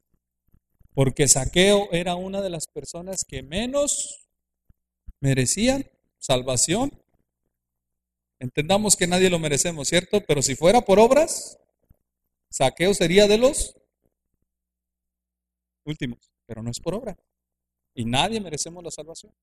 [0.93, 4.27] Porque saqueo era una de las personas que menos
[5.19, 5.85] merecían
[6.19, 6.91] salvación
[8.43, 10.21] Entendamos que nadie lo merecemos, ¿cierto?
[10.27, 11.57] Pero si fuera por obras,
[12.49, 13.73] saqueo sería de los
[15.85, 17.17] últimos, pero no es por obra.
[17.95, 19.33] Y nadie merecemos la salvación.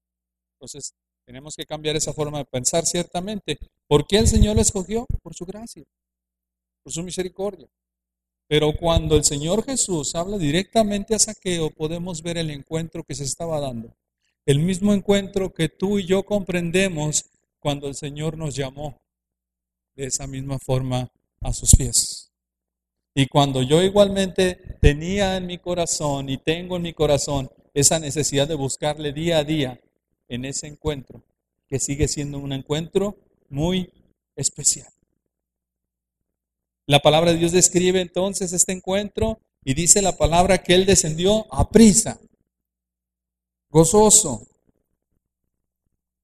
[0.53, 0.93] Entonces,
[1.25, 3.59] tenemos que cambiar esa forma de pensar ciertamente.
[3.87, 5.07] ¿Por qué el Señor lo escogió?
[5.23, 5.85] Por su gracia,
[6.83, 7.69] por su misericordia.
[8.47, 13.25] Pero cuando el Señor Jesús habla directamente a Saqueo, podemos ver el encuentro que se
[13.25, 13.97] estaba dando.
[14.45, 17.27] El mismo encuentro que tú y yo comprendemos
[17.61, 19.01] cuando el Señor nos llamó
[19.95, 22.33] de esa misma forma a sus pies.
[23.15, 28.49] Y cuando yo igualmente tenía en mi corazón y tengo en mi corazón esa necesidad
[28.49, 29.81] de buscarle día a día
[30.29, 31.23] en ese encuentro,
[31.69, 33.17] que sigue siendo un encuentro
[33.49, 33.93] muy
[34.37, 34.89] especial.
[36.91, 41.47] La palabra de Dios describe entonces este encuentro y dice la palabra que Él descendió
[41.55, 42.19] a prisa,
[43.69, 44.49] gozoso,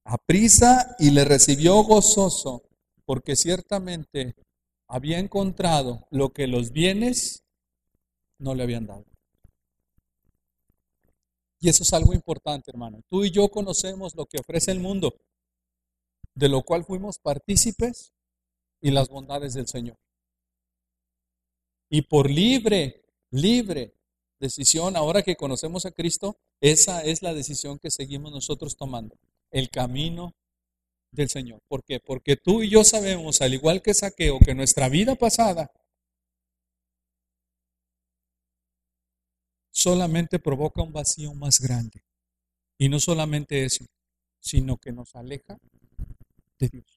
[0.02, 2.64] a prisa y le recibió gozoso,
[3.04, 4.34] porque ciertamente
[4.88, 7.44] había encontrado lo que los bienes
[8.40, 9.04] no le habían dado.
[11.60, 13.02] Y eso es algo importante, hermano.
[13.08, 15.14] Tú y yo conocemos lo que ofrece el mundo,
[16.34, 18.10] de lo cual fuimos partícipes
[18.80, 19.96] y las bondades del Señor.
[21.88, 23.94] Y por libre, libre
[24.38, 29.16] decisión, ahora que conocemos a Cristo, esa es la decisión que seguimos nosotros tomando
[29.50, 30.34] el camino
[31.10, 31.62] del Señor.
[31.68, 32.00] ¿Por qué?
[32.00, 35.70] Porque tú y yo sabemos, al igual que Saqueo, que nuestra vida pasada
[39.70, 42.02] solamente provoca un vacío más grande.
[42.78, 43.84] Y no solamente eso,
[44.40, 45.58] sino que nos aleja
[46.58, 46.95] de Dios.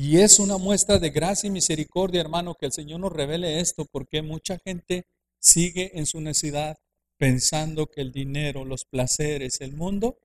[0.00, 3.84] Y es una muestra de gracia y misericordia, hermano, que el Señor nos revele esto,
[3.84, 5.06] porque mucha gente
[5.40, 6.76] sigue en su necesidad
[7.16, 10.16] pensando que el dinero, los placeres, el mundo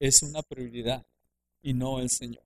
[0.00, 1.06] es una prioridad
[1.60, 2.42] y no el Señor.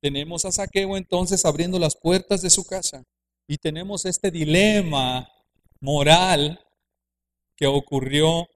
[0.00, 3.04] Tenemos a Saqueo entonces abriendo las puertas de su casa
[3.46, 5.28] y tenemos este dilema
[5.80, 6.64] moral
[7.56, 8.48] que ocurrió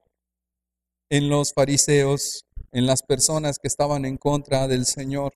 [1.10, 5.34] en los fariseos, en las personas que estaban en contra del Señor.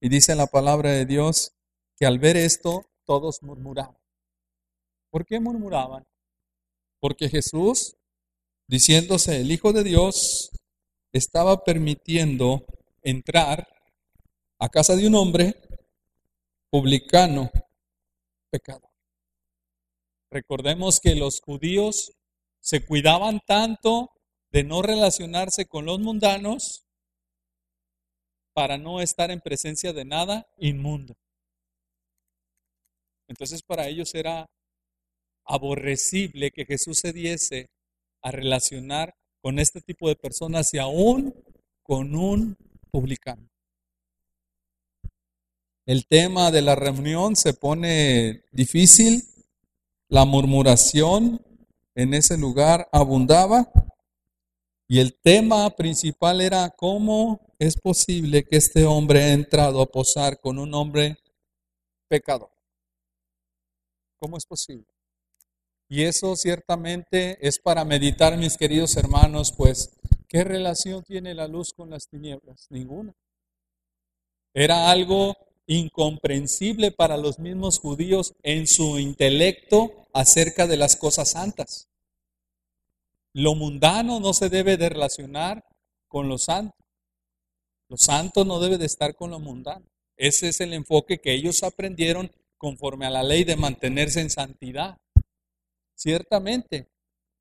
[0.00, 1.52] Y dice la palabra de Dios
[1.96, 3.96] que al ver esto todos murmuraban.
[5.10, 6.06] ¿Por qué murmuraban?
[7.00, 7.96] Porque Jesús
[8.66, 10.50] diciéndose el Hijo de Dios,
[11.12, 12.66] estaba permitiendo
[13.02, 13.66] entrar
[14.58, 15.54] a casa de un hombre
[16.70, 17.50] publicano
[18.50, 18.90] pecador.
[20.30, 22.12] Recordemos que los judíos
[22.60, 24.10] se cuidaban tanto
[24.50, 26.85] de no relacionarse con los mundanos
[28.56, 31.14] para no estar en presencia de nada inmundo.
[33.28, 34.46] Entonces para ellos era
[35.44, 37.68] aborrecible que Jesús se diese
[38.22, 41.34] a relacionar con este tipo de personas y aún
[41.82, 42.56] con un
[42.90, 43.46] publicano.
[45.84, 49.22] El tema de la reunión se pone difícil
[50.08, 51.44] la murmuración
[51.94, 53.70] en ese lugar abundaba
[54.88, 60.40] y el tema principal era cómo es posible que este hombre haya entrado a posar
[60.40, 61.18] con un hombre
[62.08, 62.50] pecador.
[64.18, 64.86] ¿Cómo es posible?
[65.88, 69.96] Y eso ciertamente es para meditar, mis queridos hermanos, pues,
[70.28, 72.66] ¿qué relación tiene la luz con las tinieblas?
[72.70, 73.14] Ninguna.
[74.54, 81.88] Era algo incomprensible para los mismos judíos en su intelecto acerca de las cosas santas.
[83.38, 85.62] Lo mundano no se debe de relacionar
[86.08, 86.74] con lo santo.
[87.90, 89.84] Lo santo no debe de estar con lo mundano.
[90.16, 94.96] Ese es el enfoque que ellos aprendieron conforme a la ley de mantenerse en santidad.
[95.94, 96.88] Ciertamente.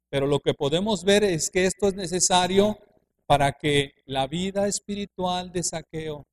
[0.10, 2.78] Pero lo que podemos ver es que esto es necesario
[3.26, 6.26] para que la vida espiritual de saqueo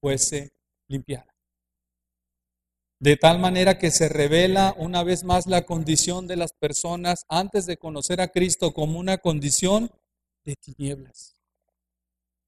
[0.00, 0.52] fuese
[0.86, 1.29] limpiada.
[3.00, 7.64] De tal manera que se revela una vez más la condición de las personas antes
[7.64, 9.90] de conocer a Cristo como una condición
[10.44, 11.34] de tinieblas,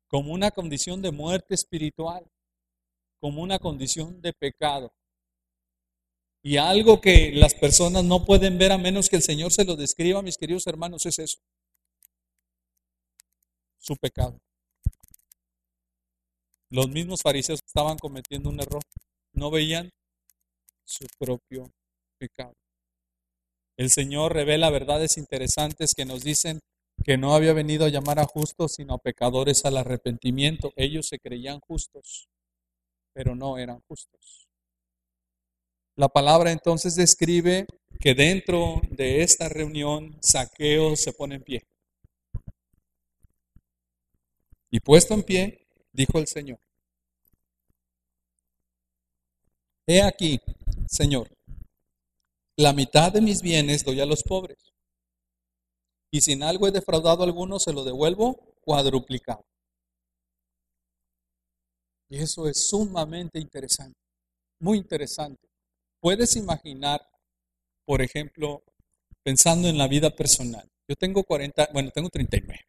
[0.08, 2.30] como una condición de muerte espiritual,
[3.18, 4.92] como una condición de pecado.
[6.42, 9.74] Y algo que las personas no pueden ver a menos que el Señor se lo
[9.74, 11.38] describa, mis queridos hermanos, es eso.
[13.78, 14.38] Su pecado.
[16.68, 18.82] Los mismos fariseos estaban cometiendo un error.
[19.32, 19.90] No veían
[20.84, 21.70] su propio
[22.18, 22.54] pecado.
[23.76, 26.60] El Señor revela verdades interesantes que nos dicen
[27.04, 30.72] que no había venido a llamar a justos, sino a pecadores al arrepentimiento.
[30.76, 32.28] Ellos se creían justos,
[33.12, 34.46] pero no eran justos.
[35.96, 37.66] La palabra entonces describe
[38.00, 41.62] que dentro de esta reunión Saqueo se pone en pie.
[44.70, 46.58] Y puesto en pie, dijo el Señor,
[49.86, 50.40] He aquí,
[50.88, 51.28] Señor,
[52.56, 54.72] la mitad de mis bienes doy a los pobres.
[56.10, 59.44] Y si en algo he defraudado a alguno, se lo devuelvo cuadruplicado.
[62.08, 63.98] Y eso es sumamente interesante,
[64.60, 65.48] muy interesante.
[66.00, 67.00] Puedes imaginar,
[67.86, 68.62] por ejemplo,
[69.22, 70.68] pensando en la vida personal.
[70.86, 72.60] Yo tengo 40, bueno, tengo 39,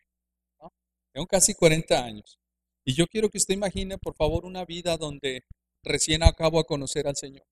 [1.11, 2.39] tengo casi 40 años.
[2.85, 5.43] Y yo quiero que usted imagine, por favor, una vida donde
[5.83, 7.45] recién acabo a conocer al Señor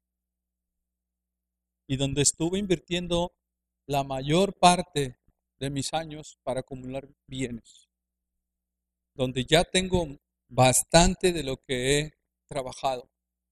[1.92, 3.34] y donde estuve invirtiendo
[3.86, 5.18] la mayor parte
[5.60, 7.90] de mis años para acumular bienes,
[9.14, 10.18] donde ya tengo
[10.48, 12.14] bastante de lo que he
[12.48, 13.10] trabajado.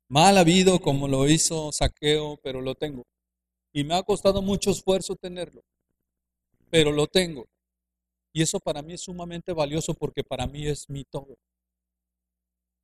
[0.07, 3.03] Mal habido como lo hizo Saqueo, pero lo tengo.
[3.73, 5.61] Y me ha costado mucho esfuerzo tenerlo,
[6.69, 7.45] pero lo tengo.
[8.33, 11.37] Y eso para mí es sumamente valioso porque para mí es mi todo.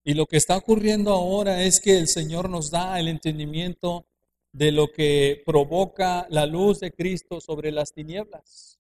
[0.08, 4.06] Y lo que está ocurriendo ahora es que el Señor nos da el entendimiento
[4.52, 8.80] de lo que provoca la luz de Cristo sobre las tinieblas.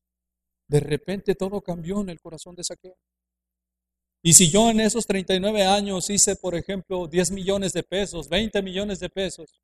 [0.67, 2.95] De repente todo cambió en el corazón de Saqueo.
[4.21, 8.61] Y si yo en esos 39 años hice, por ejemplo, 10 millones de pesos, 20
[8.61, 9.59] millones de pesos,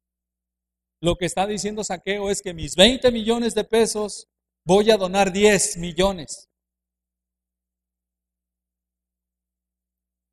[0.99, 4.27] lo que está diciendo Saqueo es que mis 20 millones de pesos
[4.65, 6.49] voy a donar 10 millones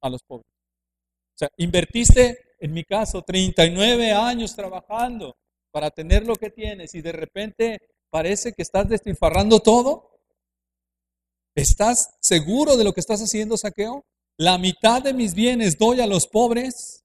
[0.01, 0.48] a los pobres.
[1.39, 5.37] Sea, invertiste, en mi caso, 39 años trabajando
[5.71, 7.79] para tener lo que tienes y de repente
[8.11, 10.11] parece que estás despilfarrando todo.
[11.55, 14.05] ¿Estás seguro de lo que estás haciendo, saqueo?
[14.37, 17.05] La mitad de mis bienes doy a los pobres.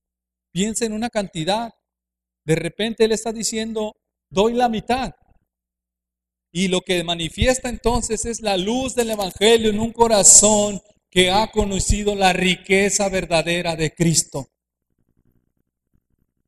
[0.51, 1.71] Piensa en una cantidad.
[2.43, 3.95] De repente él está diciendo,
[4.31, 5.13] doy la mitad.
[6.51, 10.81] Y lo que manifiesta entonces es la luz del Evangelio en un corazón
[11.13, 14.49] que ha conocido la riqueza verdadera de Cristo,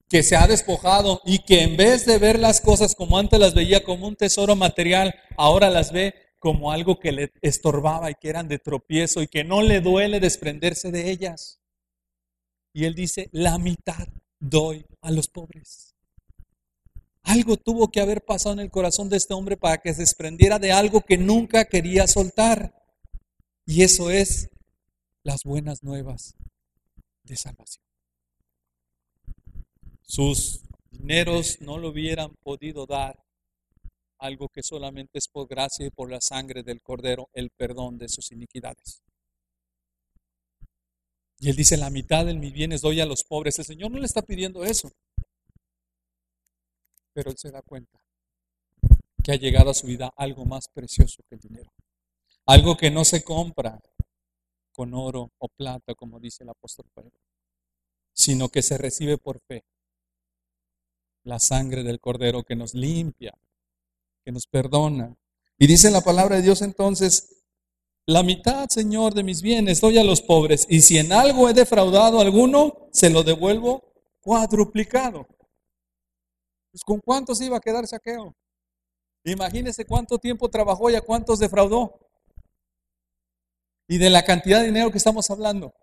[0.10, 3.54] que se ha despojado y que en vez de ver las cosas como antes las
[3.54, 8.30] veía como un tesoro material, ahora las ve como algo que le estorbaba y que
[8.30, 11.60] eran de tropiezo y que no le duele desprenderse de ellas.
[12.74, 14.08] Y él dice, la mitad
[14.40, 15.94] doy a los pobres.
[17.22, 20.58] Algo tuvo que haber pasado en el corazón de este hombre para que se desprendiera
[20.58, 22.74] de algo que nunca quería soltar.
[23.68, 24.50] Y eso es
[25.26, 26.36] las buenas nuevas
[27.24, 27.84] de salvación.
[30.04, 30.62] Sus
[30.92, 33.20] dineros no lo hubieran podido dar
[34.20, 38.08] algo que solamente es por gracia y por la sangre del Cordero el perdón de
[38.08, 39.02] sus iniquidades.
[41.40, 43.58] Y él dice, la mitad de mis bienes doy a los pobres.
[43.58, 44.92] El Señor no le está pidiendo eso.
[47.14, 48.00] Pero él se da cuenta
[49.24, 51.72] que ha llegado a su vida algo más precioso que el dinero.
[52.46, 53.82] Algo que no se compra,
[54.76, 57.18] con oro o plata, como dice el apóstol Pedro,
[58.14, 59.64] sino que se recibe por fe
[61.24, 63.34] la sangre del Cordero que nos limpia,
[64.24, 65.16] que nos perdona.
[65.58, 67.44] Y dice la palabra de Dios entonces,
[68.06, 71.54] la mitad, Señor, de mis bienes doy a los pobres, y si en algo he
[71.54, 73.84] defraudado a alguno, se lo devuelvo
[74.22, 75.26] cuadruplicado.
[76.72, 78.36] Pues, ¿Con cuántos iba a quedar saqueo?
[79.24, 82.05] Imagínese cuánto tiempo trabajó y a cuántos defraudó.
[83.88, 85.74] Y de la cantidad de dinero que estamos hablando.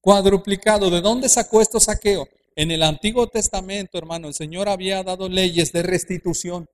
[0.00, 0.90] Cuadruplicado.
[0.90, 2.26] ¿De dónde sacó esto saqueo?
[2.54, 6.66] En el Antiguo Testamento, hermano, el Señor había dado leyes de restitución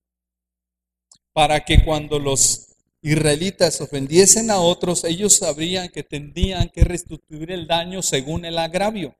[1.32, 2.68] para que cuando los
[3.00, 9.16] israelitas ofendiesen a otros, ellos sabrían que tendrían que restituir el daño según el agravio.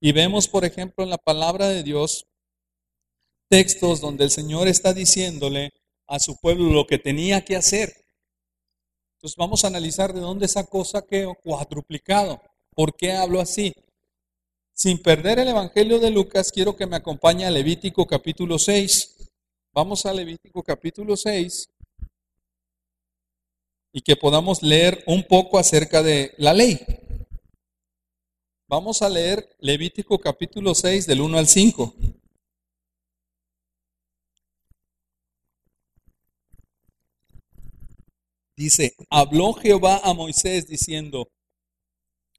[0.00, 2.26] Y vemos, por ejemplo, en la palabra de Dios
[3.48, 5.72] textos donde el Señor está diciéndole
[6.06, 8.05] a su pueblo lo que tenía que hacer.
[9.16, 12.40] Entonces vamos a analizar de dónde sacó saqueo cuadruplicado.
[12.74, 13.72] ¿Por qué hablo así?
[14.74, 19.30] Sin perder el Evangelio de Lucas, quiero que me acompañe a Levítico capítulo 6.
[19.72, 21.70] Vamos a Levítico capítulo 6
[23.92, 26.78] y que podamos leer un poco acerca de la ley.
[28.68, 31.94] Vamos a leer Levítico capítulo 6 del 1 al 5.
[38.58, 41.28] Dice, habló Jehová a Moisés diciendo,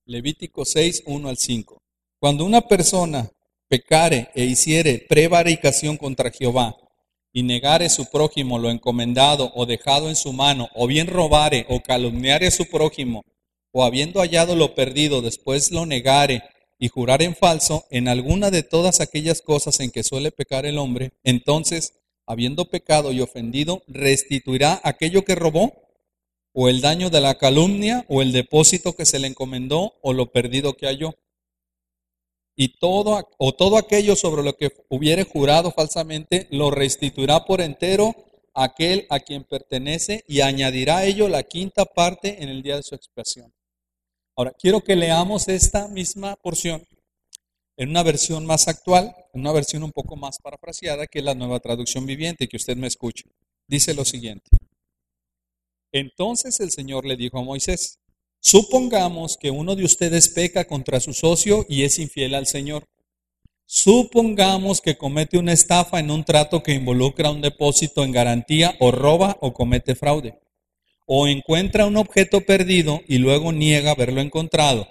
[0.03, 1.79] Levítico 6, 1 al 5.
[2.19, 3.29] Cuando una persona
[3.67, 6.75] pecare e hiciere prevaricación contra Jehová
[7.31, 11.81] y negare su prójimo lo encomendado o dejado en su mano, o bien robare o
[11.81, 13.21] calumniare a su prójimo,
[13.71, 16.41] o habiendo hallado lo perdido, después lo negare
[16.79, 20.79] y jurar en falso en alguna de todas aquellas cosas en que suele pecar el
[20.79, 21.93] hombre, entonces,
[22.25, 25.86] habiendo pecado y ofendido, restituirá aquello que robó
[26.59, 30.31] o el daño de la calumnia, o el depósito que se le encomendó, o lo
[30.31, 31.13] perdido que halló.
[32.55, 38.15] Y todo, o todo aquello sobre lo que hubiere jurado falsamente, lo restituirá por entero
[38.55, 42.81] aquel a quien pertenece y añadirá a ello la quinta parte en el día de
[42.81, 43.53] su expiación.
[44.35, 46.81] Ahora, quiero que leamos esta misma porción
[47.77, 51.35] en una versión más actual, en una versión un poco más parafraseada, que es la
[51.35, 53.25] nueva traducción viviente, que usted me escuche.
[53.67, 54.56] Dice lo siguiente.
[55.91, 57.99] Entonces el Señor le dijo a Moisés,
[58.39, 62.87] supongamos que uno de ustedes peca contra su socio y es infiel al Señor.
[63.65, 68.91] Supongamos que comete una estafa en un trato que involucra un depósito en garantía o
[68.91, 70.39] roba o comete fraude.
[71.05, 74.87] O encuentra un objeto perdido y luego niega haberlo encontrado.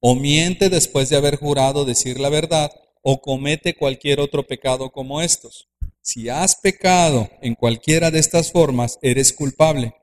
[0.00, 2.70] O miente después de haber jurado decir la verdad.
[3.02, 5.68] O comete cualquier otro pecado como estos.
[6.00, 9.94] Si has pecado en cualquiera de estas formas, eres culpable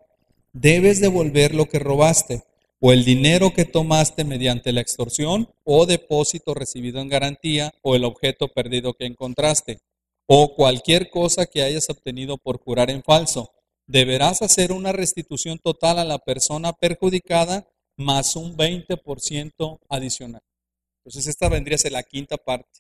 [0.54, 2.44] debes devolver lo que robaste
[2.80, 8.04] o el dinero que tomaste mediante la extorsión o depósito recibido en garantía o el
[8.04, 9.80] objeto perdido que encontraste
[10.26, 13.52] o cualquier cosa que hayas obtenido por jurar en falso.
[13.86, 20.42] Deberás hacer una restitución total a la persona perjudicada más un 20% adicional.
[21.00, 22.80] Entonces esta vendría a ser la quinta parte.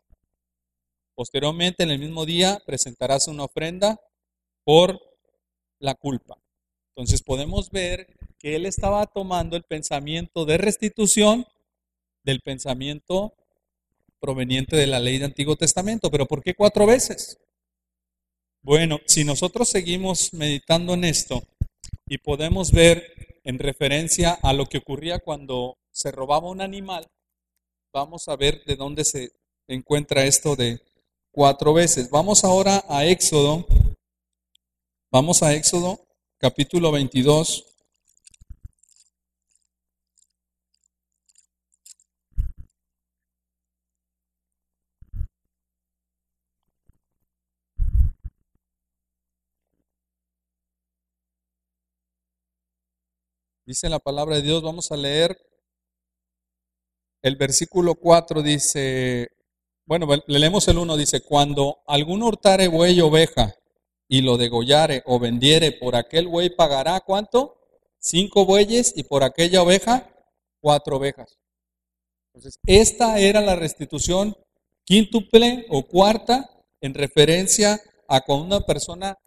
[1.14, 4.00] Posteriormente, en el mismo día, presentarás una ofrenda
[4.64, 5.00] por
[5.80, 6.41] la culpa.
[6.96, 11.46] Entonces podemos ver que él estaba tomando el pensamiento de restitución
[12.24, 13.34] del pensamiento
[14.20, 16.12] proveniente de la ley del Antiguo Testamento.
[16.12, 17.40] Pero ¿por qué cuatro veces?
[18.62, 21.44] Bueno, si nosotros seguimos meditando en esto
[22.08, 27.08] y podemos ver en referencia a lo que ocurría cuando se robaba un animal,
[27.94, 29.32] vamos a ver de dónde se
[29.68, 30.82] encuentra esto de
[31.32, 32.10] cuatro veces.
[32.10, 33.66] Vamos ahora a Éxodo.
[35.12, 36.11] Vamos a Éxodo
[36.42, 37.68] capítulo 22.
[53.68, 55.38] Dice la palabra de Dios, vamos a leer
[57.22, 59.30] el versículo 4, dice,
[59.86, 63.61] bueno, le leemos el 1, dice, cuando algún hurtare buey o oveja
[64.12, 67.58] y lo degollare o vendiere, por aquel buey pagará cuánto?
[67.98, 70.14] Cinco bueyes y por aquella oveja,
[70.60, 71.40] cuatro ovejas.
[72.26, 74.36] Entonces, esta era la restitución
[74.84, 76.50] quíntuple o cuarta
[76.82, 79.18] en referencia a cuando una persona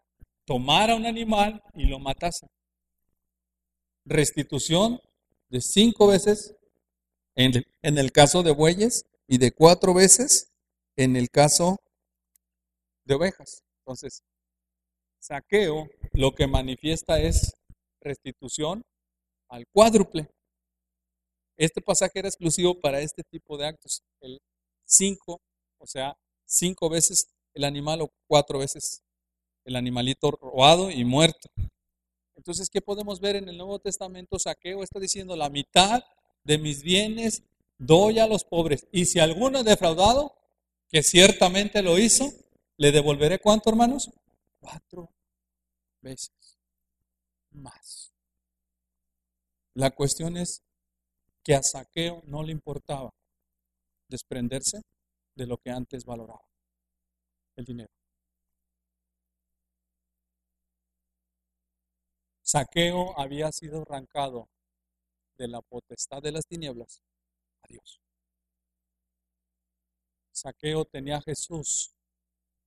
[0.44, 2.46] tomara un animal y lo matase.
[4.04, 5.00] Restitución
[5.48, 6.54] de cinco veces
[7.36, 10.52] en, en el caso de bueyes y de cuatro veces
[10.96, 11.78] en el caso
[13.06, 13.62] de ovejas.
[13.78, 14.22] Entonces,
[15.24, 17.54] Saqueo lo que manifiesta es
[18.02, 18.84] restitución
[19.48, 20.28] al cuádruple.
[21.56, 24.02] Este pasaje era exclusivo para este tipo de actos.
[24.20, 24.38] El
[24.84, 25.40] cinco,
[25.78, 26.14] o sea,
[26.44, 29.02] cinco veces el animal o cuatro veces
[29.64, 31.48] el animalito robado y muerto.
[32.36, 34.38] Entonces, ¿qué podemos ver en el Nuevo Testamento?
[34.38, 36.04] Saqueo está diciendo, la mitad
[36.42, 37.44] de mis bienes
[37.78, 38.86] doy a los pobres.
[38.92, 40.34] Y si alguno es defraudado,
[40.90, 42.30] que ciertamente lo hizo,
[42.76, 44.10] le devolveré cuánto, hermanos?
[44.64, 45.10] Cuatro
[46.00, 46.58] veces
[47.50, 48.14] más.
[49.74, 50.62] La cuestión es
[51.42, 53.10] que a Saqueo no le importaba
[54.08, 54.80] desprenderse
[55.34, 56.46] de lo que antes valoraba,
[57.56, 57.92] el dinero.
[62.40, 64.48] Saqueo había sido arrancado
[65.36, 67.02] de la potestad de las tinieblas
[67.60, 68.00] a Dios.
[70.32, 71.92] Saqueo tenía a Jesús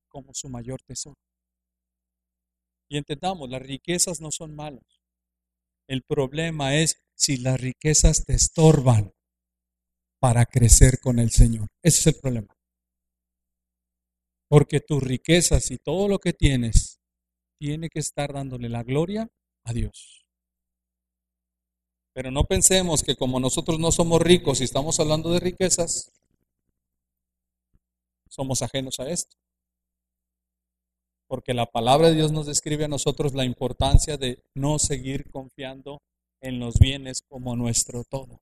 [0.08, 1.27] como su mayor tesoro.
[2.88, 4.84] Y entendamos, las riquezas no son malas.
[5.88, 9.12] El problema es si las riquezas te estorban
[10.20, 11.68] para crecer con el Señor.
[11.82, 12.54] Ese es el problema.
[14.48, 17.00] Porque tus riquezas y todo lo que tienes
[17.58, 19.28] tiene que estar dándole la gloria
[19.64, 20.24] a Dios.
[22.14, 26.10] Pero no pensemos que como nosotros no somos ricos y estamos hablando de riquezas,
[28.28, 29.36] somos ajenos a esto.
[31.28, 36.00] Porque la palabra de Dios nos describe a nosotros la importancia de no seguir confiando
[36.40, 38.40] en los bienes como nuestro todo.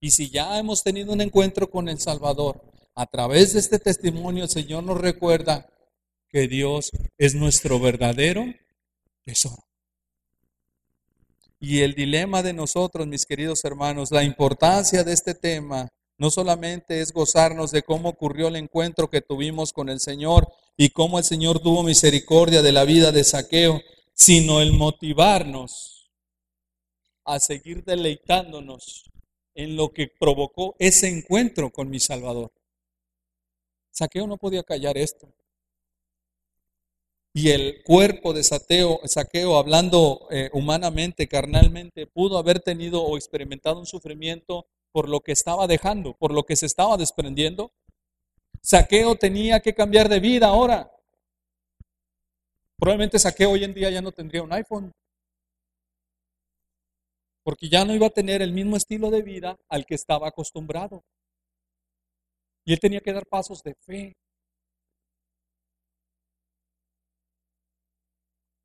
[0.00, 2.62] Y si ya hemos tenido un encuentro con el Salvador,
[2.94, 5.66] a través de este testimonio el Señor nos recuerda
[6.28, 8.44] que Dios es nuestro verdadero
[9.24, 9.64] tesoro.
[11.58, 15.88] Y el dilema de nosotros, mis queridos hermanos, la importancia de este tema
[16.18, 20.46] no solamente es gozarnos de cómo ocurrió el encuentro que tuvimos con el Señor
[20.76, 23.80] y cómo el Señor tuvo misericordia de la vida de saqueo,
[24.12, 26.10] sino el motivarnos
[27.24, 29.04] a seguir deleitándonos
[29.54, 32.52] en lo que provocó ese encuentro con mi Salvador.
[33.90, 35.32] Saqueo no podía callar esto.
[37.32, 43.86] Y el cuerpo de Saqueo, hablando eh, humanamente, carnalmente, pudo haber tenido o experimentado un
[43.86, 47.72] sufrimiento por lo que estaba dejando, por lo que se estaba desprendiendo.
[48.64, 50.90] Saqueo tenía que cambiar de vida ahora.
[52.78, 54.90] Probablemente Saqueo hoy en día ya no tendría un iPhone.
[57.42, 61.04] Porque ya no iba a tener el mismo estilo de vida al que estaba acostumbrado.
[62.64, 64.16] Y él tenía que dar pasos de fe.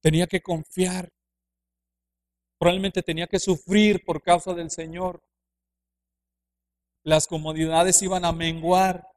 [0.01, 1.09] Tenía que confiar.
[2.57, 5.19] Probablemente tenía que sufrir por causa del Señor
[7.03, 9.08] las comodidades iban a menguar,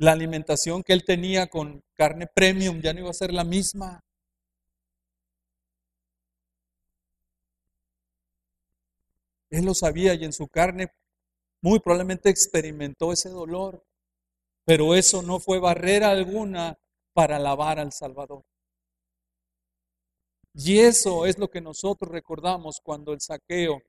[0.00, 4.02] la alimentación que él tenía con carne premium ya no iba a ser la misma.
[9.50, 10.90] Él lo sabía y en su carne
[11.60, 13.84] muy probablemente experimentó ese dolor,
[14.64, 16.78] pero eso no fue barrera alguna
[17.12, 18.42] para alabar al Salvador.
[20.54, 23.82] Y eso es lo que nosotros recordamos cuando el saqueo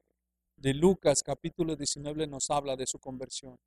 [0.57, 3.57] de Lucas capítulo 19 nos habla de su conversión,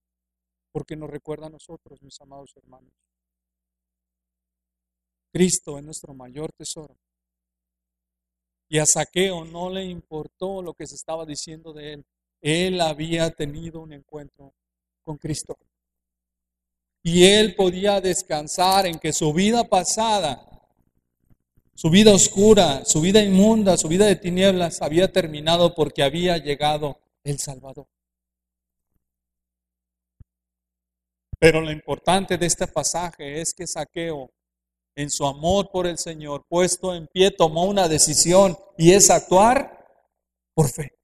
[0.74, 2.92] porque nos recuerda a nosotros, mis amados hermanos.
[5.32, 6.96] Cristo es nuestro mayor tesoro.
[8.68, 12.06] Y a Saqueo no le importó lo que se estaba diciendo de él.
[12.40, 14.52] Él había tenido un encuentro
[15.04, 15.56] con Cristo.
[17.04, 20.50] Y él podía descansar en que su vida pasada
[21.76, 26.98] su vida oscura, su vida inmunda, su vida de tinieblas había terminado porque había llegado
[27.24, 27.86] el Salvador.
[31.44, 34.32] Pero lo importante de este pasaje es que Saqueo,
[34.96, 39.86] en su amor por el Señor, puesto en pie, tomó una decisión y es actuar
[40.54, 40.98] por fe.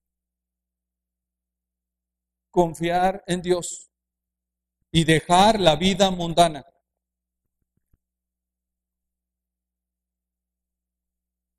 [2.51, 3.91] Confiar en Dios
[4.91, 6.65] y dejar la vida mundana.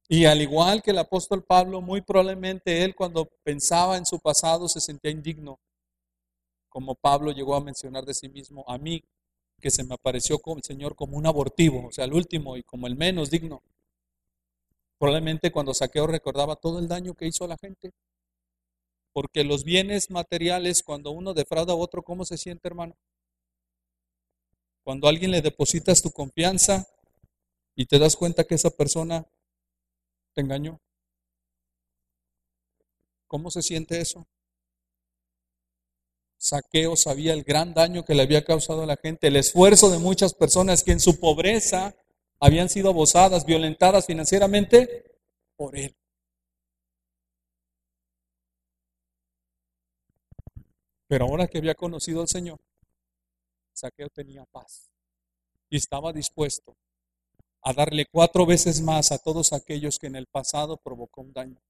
[0.09, 4.67] Y al igual que el apóstol Pablo, muy probablemente él cuando pensaba en su pasado
[4.67, 5.59] se sentía indigno,
[6.71, 9.03] como Pablo llegó a mencionar de sí mismo, a mí
[9.59, 12.63] que se me apareció como el Señor como un abortivo, o sea, el último y
[12.63, 13.61] como el menos digno.
[14.97, 17.91] Probablemente cuando Saqueo recordaba todo el daño que hizo a la gente.
[19.13, 22.95] Porque los bienes materiales, cuando uno defrauda a otro, ¿cómo se siente, hermano?
[24.83, 26.87] Cuando a alguien le depositas tu confianza
[27.75, 29.27] y te das cuenta que esa persona
[30.33, 30.79] te engañó.
[33.27, 34.25] ¿Cómo se siente eso?
[36.41, 39.99] Saqueo sabía el gran daño que le había causado a la gente, el esfuerzo de
[39.99, 41.95] muchas personas que en su pobreza
[42.39, 45.19] habían sido abusadas, violentadas financieramente
[45.55, 45.95] por él.
[51.07, 52.59] Pero ahora que había conocido al Señor,
[53.73, 54.89] Saqueo tenía paz
[55.69, 56.75] y estaba dispuesto
[57.61, 61.61] a darle cuatro veces más a todos aquellos que en el pasado provocó un daño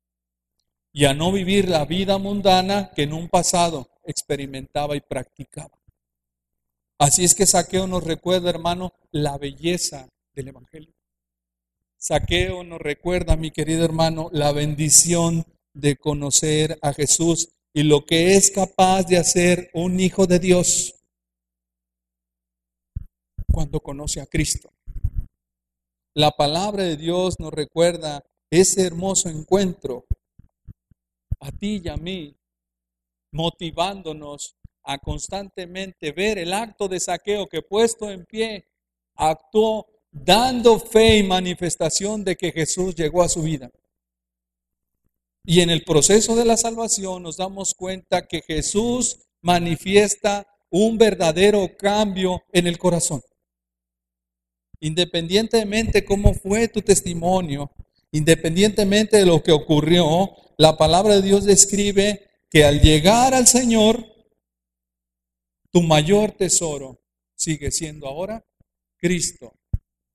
[0.94, 5.78] y a no vivir la vida mundana que en un pasado experimentaba y practicaba.
[6.98, 10.94] Así es que Saqueo nos recuerda, hermano, la belleza del Evangelio.
[11.98, 18.36] Saqueo nos recuerda, mi querido hermano, la bendición de conocer a Jesús y lo que
[18.36, 20.96] es capaz de hacer un hijo de Dios
[23.52, 24.72] cuando conoce a Cristo.
[26.14, 30.06] La palabra de Dios nos recuerda ese hermoso encuentro
[31.40, 32.36] a ti y a mí,
[33.32, 38.68] motivándonos a constantemente ver el acto de saqueo que puesto en pie
[39.16, 43.72] actuó dando fe y manifestación de que Jesús llegó a su vida.
[45.44, 51.76] Y en el proceso de la salvación nos damos cuenta que Jesús manifiesta un verdadero
[51.78, 53.22] cambio en el corazón.
[54.80, 57.72] Independientemente cómo fue tu testimonio,
[58.12, 64.06] independientemente de lo que ocurrió, la palabra de Dios describe que al llegar al Señor,
[65.72, 67.02] tu mayor tesoro
[67.34, 68.46] sigue siendo ahora
[68.98, 69.54] Cristo.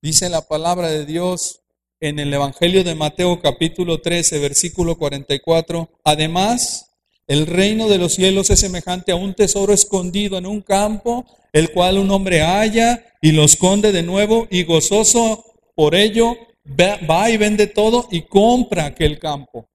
[0.03, 1.62] Dice la palabra de Dios
[1.99, 5.89] en el Evangelio de Mateo capítulo 13, versículo 44.
[6.05, 6.91] Además,
[7.26, 11.24] el reino de los cielos es semejante a un tesoro escondido en un campo,
[11.55, 15.43] el cual un hombre halla y lo esconde de nuevo y gozoso
[15.74, 16.37] por ello
[16.78, 19.70] va y vende todo y compra aquel campo.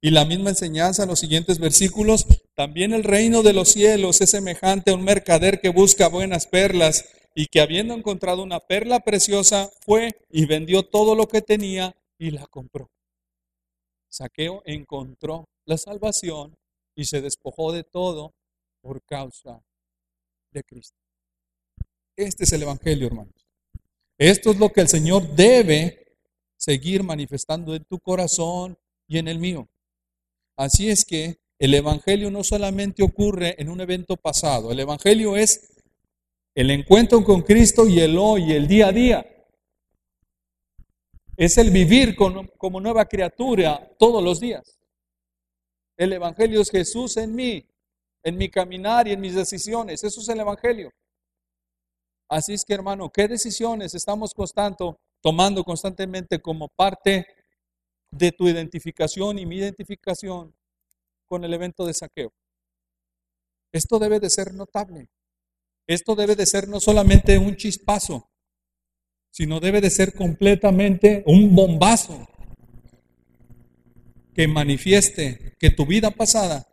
[0.00, 4.30] Y la misma enseñanza en los siguientes versículos, también el reino de los cielos es
[4.30, 9.70] semejante a un mercader que busca buenas perlas y que habiendo encontrado una perla preciosa,
[9.84, 12.90] fue y vendió todo lo que tenía y la compró.
[14.08, 16.56] Saqueo encontró la salvación
[16.94, 18.34] y se despojó de todo
[18.80, 19.62] por causa
[20.52, 20.98] de Cristo.
[22.16, 23.46] Este es el Evangelio, hermanos.
[24.16, 26.16] Esto es lo que el Señor debe
[26.56, 28.76] seguir manifestando en tu corazón
[29.06, 29.68] y en el mío.
[30.58, 35.72] Así es que el Evangelio no solamente ocurre en un evento pasado, el Evangelio es
[36.52, 39.24] el encuentro con Cristo y el hoy, el día a día.
[41.36, 44.80] Es el vivir como nueva criatura todos los días.
[45.96, 47.64] El Evangelio es Jesús en mí,
[48.24, 50.02] en mi caminar y en mis decisiones.
[50.02, 50.90] Eso es el Evangelio.
[52.28, 57.28] Así es que, hermano, ¿qué decisiones estamos constando, tomando constantemente como parte
[58.10, 60.54] de tu identificación y mi identificación
[61.26, 62.32] con el evento de saqueo?
[63.72, 65.08] Esto debe de ser notable.
[65.86, 68.30] Esto debe de ser no solamente un chispazo,
[69.30, 72.28] sino debe de ser completamente un bombazo
[74.34, 76.66] que manifieste que tu vida pasada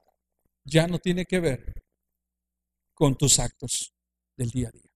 [0.63, 1.83] ya no tiene que ver
[2.93, 3.93] con tus actos
[4.37, 4.91] del día a día.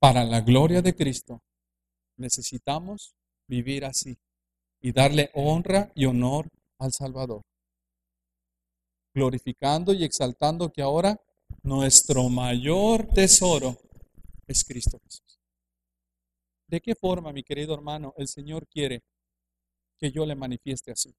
[0.00, 1.42] Para la gloria de Cristo
[2.18, 3.14] necesitamos
[3.46, 4.18] vivir así
[4.80, 6.48] y darle honra y honor
[6.78, 7.42] al Salvador
[9.18, 11.20] glorificando y exaltando que ahora
[11.62, 13.76] nuestro mayor tesoro
[14.46, 15.40] es Cristo Jesús.
[16.68, 19.02] ¿De qué forma, mi querido hermano, el Señor quiere
[19.98, 21.12] que yo le manifieste así?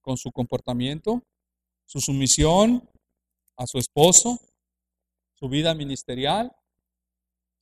[0.00, 1.22] Con su comportamiento,
[1.84, 2.88] su sumisión
[3.56, 4.38] a su esposo,
[5.34, 6.50] su vida ministerial,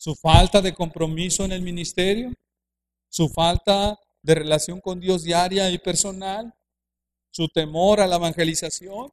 [0.02, 2.34] su falta de compromiso en el ministerio,
[3.08, 6.52] su falta de relación con Dios diaria y personal,
[7.30, 9.12] su temor a la evangelización.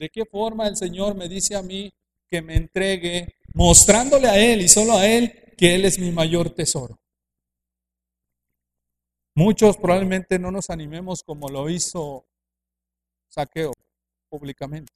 [0.00, 1.92] ¿De qué forma el Señor me dice a mí
[2.28, 6.50] que me entregue mostrándole a Él y solo a Él que Él es mi mayor
[6.50, 6.98] tesoro?
[9.36, 12.26] Muchos probablemente no nos animemos como lo hizo
[13.28, 13.72] Saqueo
[14.28, 14.92] públicamente.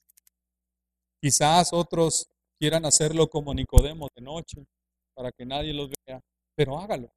[1.20, 2.26] Quizás otros
[2.58, 4.66] quieran hacerlo como Nicodemo de noche
[5.14, 6.20] para que nadie los vea,
[6.54, 7.10] pero hágalo,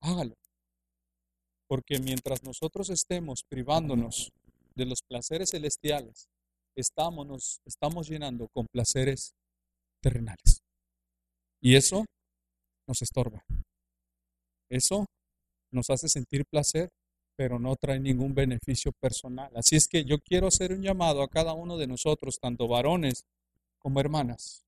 [0.00, 0.34] hágalo.
[1.68, 4.30] Porque mientras nosotros estemos privándonos
[4.74, 6.28] de los placeres celestiales,
[6.76, 9.34] estamos, estamos llenando con placeres
[10.02, 10.62] terrenales.
[11.60, 12.04] Y eso
[12.86, 13.42] nos estorba.
[14.70, 15.06] Eso
[15.72, 16.90] nos hace sentir placer,
[17.36, 19.50] pero no trae ningún beneficio personal.
[19.56, 23.24] Así es que yo quiero hacer un llamado a cada uno de nosotros, tanto varones
[23.84, 24.64] como hermanas,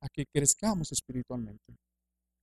[0.00, 1.76] a que crezcamos espiritualmente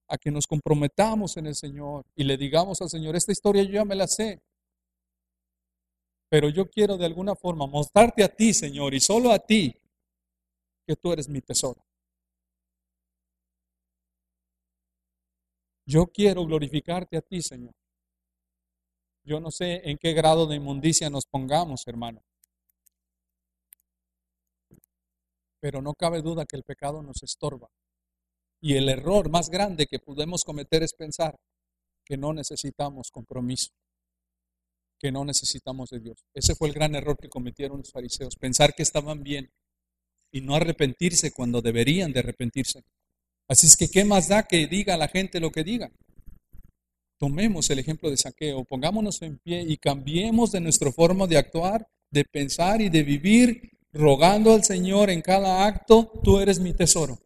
[0.08, 3.72] a que nos comprometamos en el Señor y le digamos al Señor, esta historia yo
[3.72, 4.42] ya me la sé,
[6.30, 9.76] pero yo quiero de alguna forma mostrarte a ti, Señor, y solo a ti,
[10.86, 11.84] que tú eres mi tesoro.
[15.88, 17.74] Yo quiero glorificarte a ti, Señor.
[19.24, 22.22] Yo no sé en qué grado de inmundicia nos pongamos, hermano.
[25.66, 27.68] Pero no cabe duda que el pecado nos estorba.
[28.62, 31.36] Y el error más grande que podemos cometer es pensar
[32.06, 33.72] que no necesitamos compromiso,
[35.00, 36.24] que no necesitamos de Dios.
[36.36, 39.50] Ese fue el gran error que cometieron los fariseos, pensar que estaban bien
[40.32, 42.84] y no arrepentirse cuando deberían de arrepentirse.
[43.48, 45.92] Así es que, ¿qué más da que diga la gente lo que diga?
[47.18, 51.88] Tomemos el ejemplo de saqueo, pongámonos en pie y cambiemos de nuestra forma de actuar,
[52.12, 57.18] de pensar y de vivir, rogando al Señor en cada acto, tú eres mi tesoro.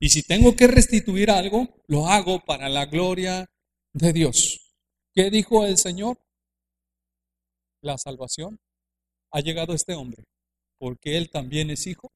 [0.00, 3.48] Y si tengo que restituir algo, lo hago para la gloria
[3.92, 4.74] de Dios.
[5.12, 6.18] ¿Qué dijo el Señor?
[7.82, 8.58] La salvación
[9.30, 10.24] ha llegado a este hombre,
[10.78, 12.10] porque él también es hijo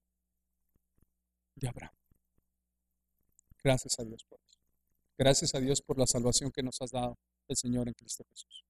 [1.55, 1.95] de Abraham.
[3.63, 4.59] Gracias a Dios por eso.
[5.19, 8.65] Gracias a Dios por la salvación que nos has dado el Señor en Cristo Jesús.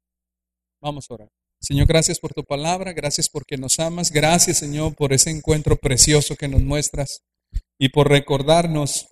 [0.81, 1.31] Vamos a orar.
[1.63, 6.35] Señor, gracias por tu palabra, gracias porque nos amas, gracias Señor por ese encuentro precioso
[6.35, 7.23] que nos muestras
[7.79, 9.09] y por recordarnos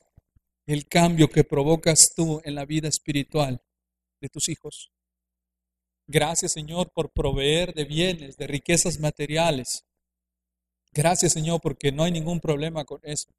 [0.66, 3.60] el cambio que provocas tú en la vida espiritual
[4.22, 4.90] de tus hijos.
[6.06, 9.84] Gracias Señor por proveer de bienes, de riquezas materiales.
[10.92, 13.30] Gracias Señor porque no hay ningún problema con eso.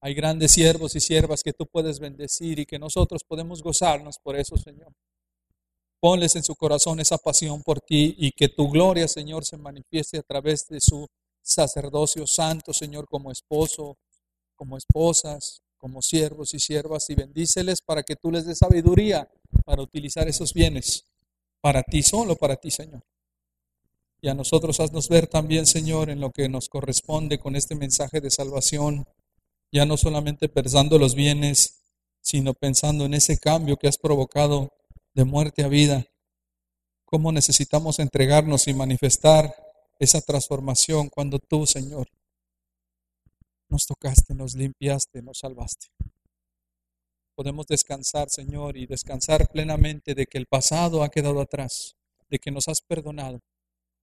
[0.00, 4.36] Hay grandes siervos y siervas que tú puedes bendecir y que nosotros podemos gozarnos por
[4.36, 4.92] eso, Señor.
[6.02, 10.18] Ponles en su corazón esa pasión por ti y que tu gloria, Señor, se manifieste
[10.18, 11.06] a través de su
[11.40, 13.98] sacerdocio santo, Señor, como esposo,
[14.56, 19.30] como esposas, como siervos y siervas, y bendíceles para que tú les des sabiduría
[19.64, 21.06] para utilizar esos bienes
[21.60, 23.04] para ti, solo para ti, Señor.
[24.20, 28.20] Y a nosotros haznos ver también, Señor, en lo que nos corresponde con este mensaje
[28.20, 29.06] de salvación
[29.70, 31.84] ya no solamente pensando los bienes,
[32.20, 34.72] sino pensando en ese cambio que has provocado
[35.14, 36.06] de muerte a vida.
[37.04, 39.54] Cómo necesitamos entregarnos y manifestar
[39.98, 42.08] esa transformación cuando tú, Señor,
[43.68, 45.88] nos tocaste, nos limpiaste, nos salvaste.
[47.34, 51.96] Podemos descansar, Señor, y descansar plenamente de que el pasado ha quedado atrás,
[52.28, 53.40] de que nos has perdonado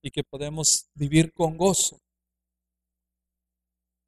[0.01, 1.99] y que podemos vivir con gozo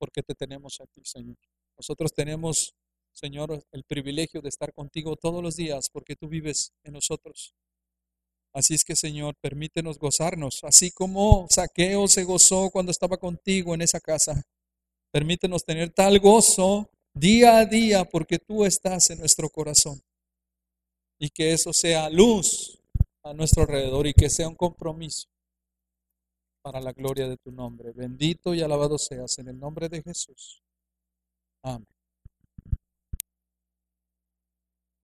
[0.01, 1.37] porque te tenemos a ti, Señor.
[1.77, 2.73] Nosotros tenemos,
[3.13, 7.53] Señor, el privilegio de estar contigo todos los días porque tú vives en nosotros.
[8.53, 13.81] Así es que, Señor, permítenos gozarnos, así como Saqueo se gozó cuando estaba contigo en
[13.81, 14.43] esa casa.
[15.11, 20.01] Permítenos tener tal gozo día a día porque tú estás en nuestro corazón.
[21.19, 22.79] Y que eso sea luz
[23.23, 25.29] a nuestro alrededor y que sea un compromiso
[26.61, 27.91] para la gloria de tu nombre.
[27.91, 30.61] Bendito y alabado seas en el nombre de Jesús.
[31.63, 31.87] Amén.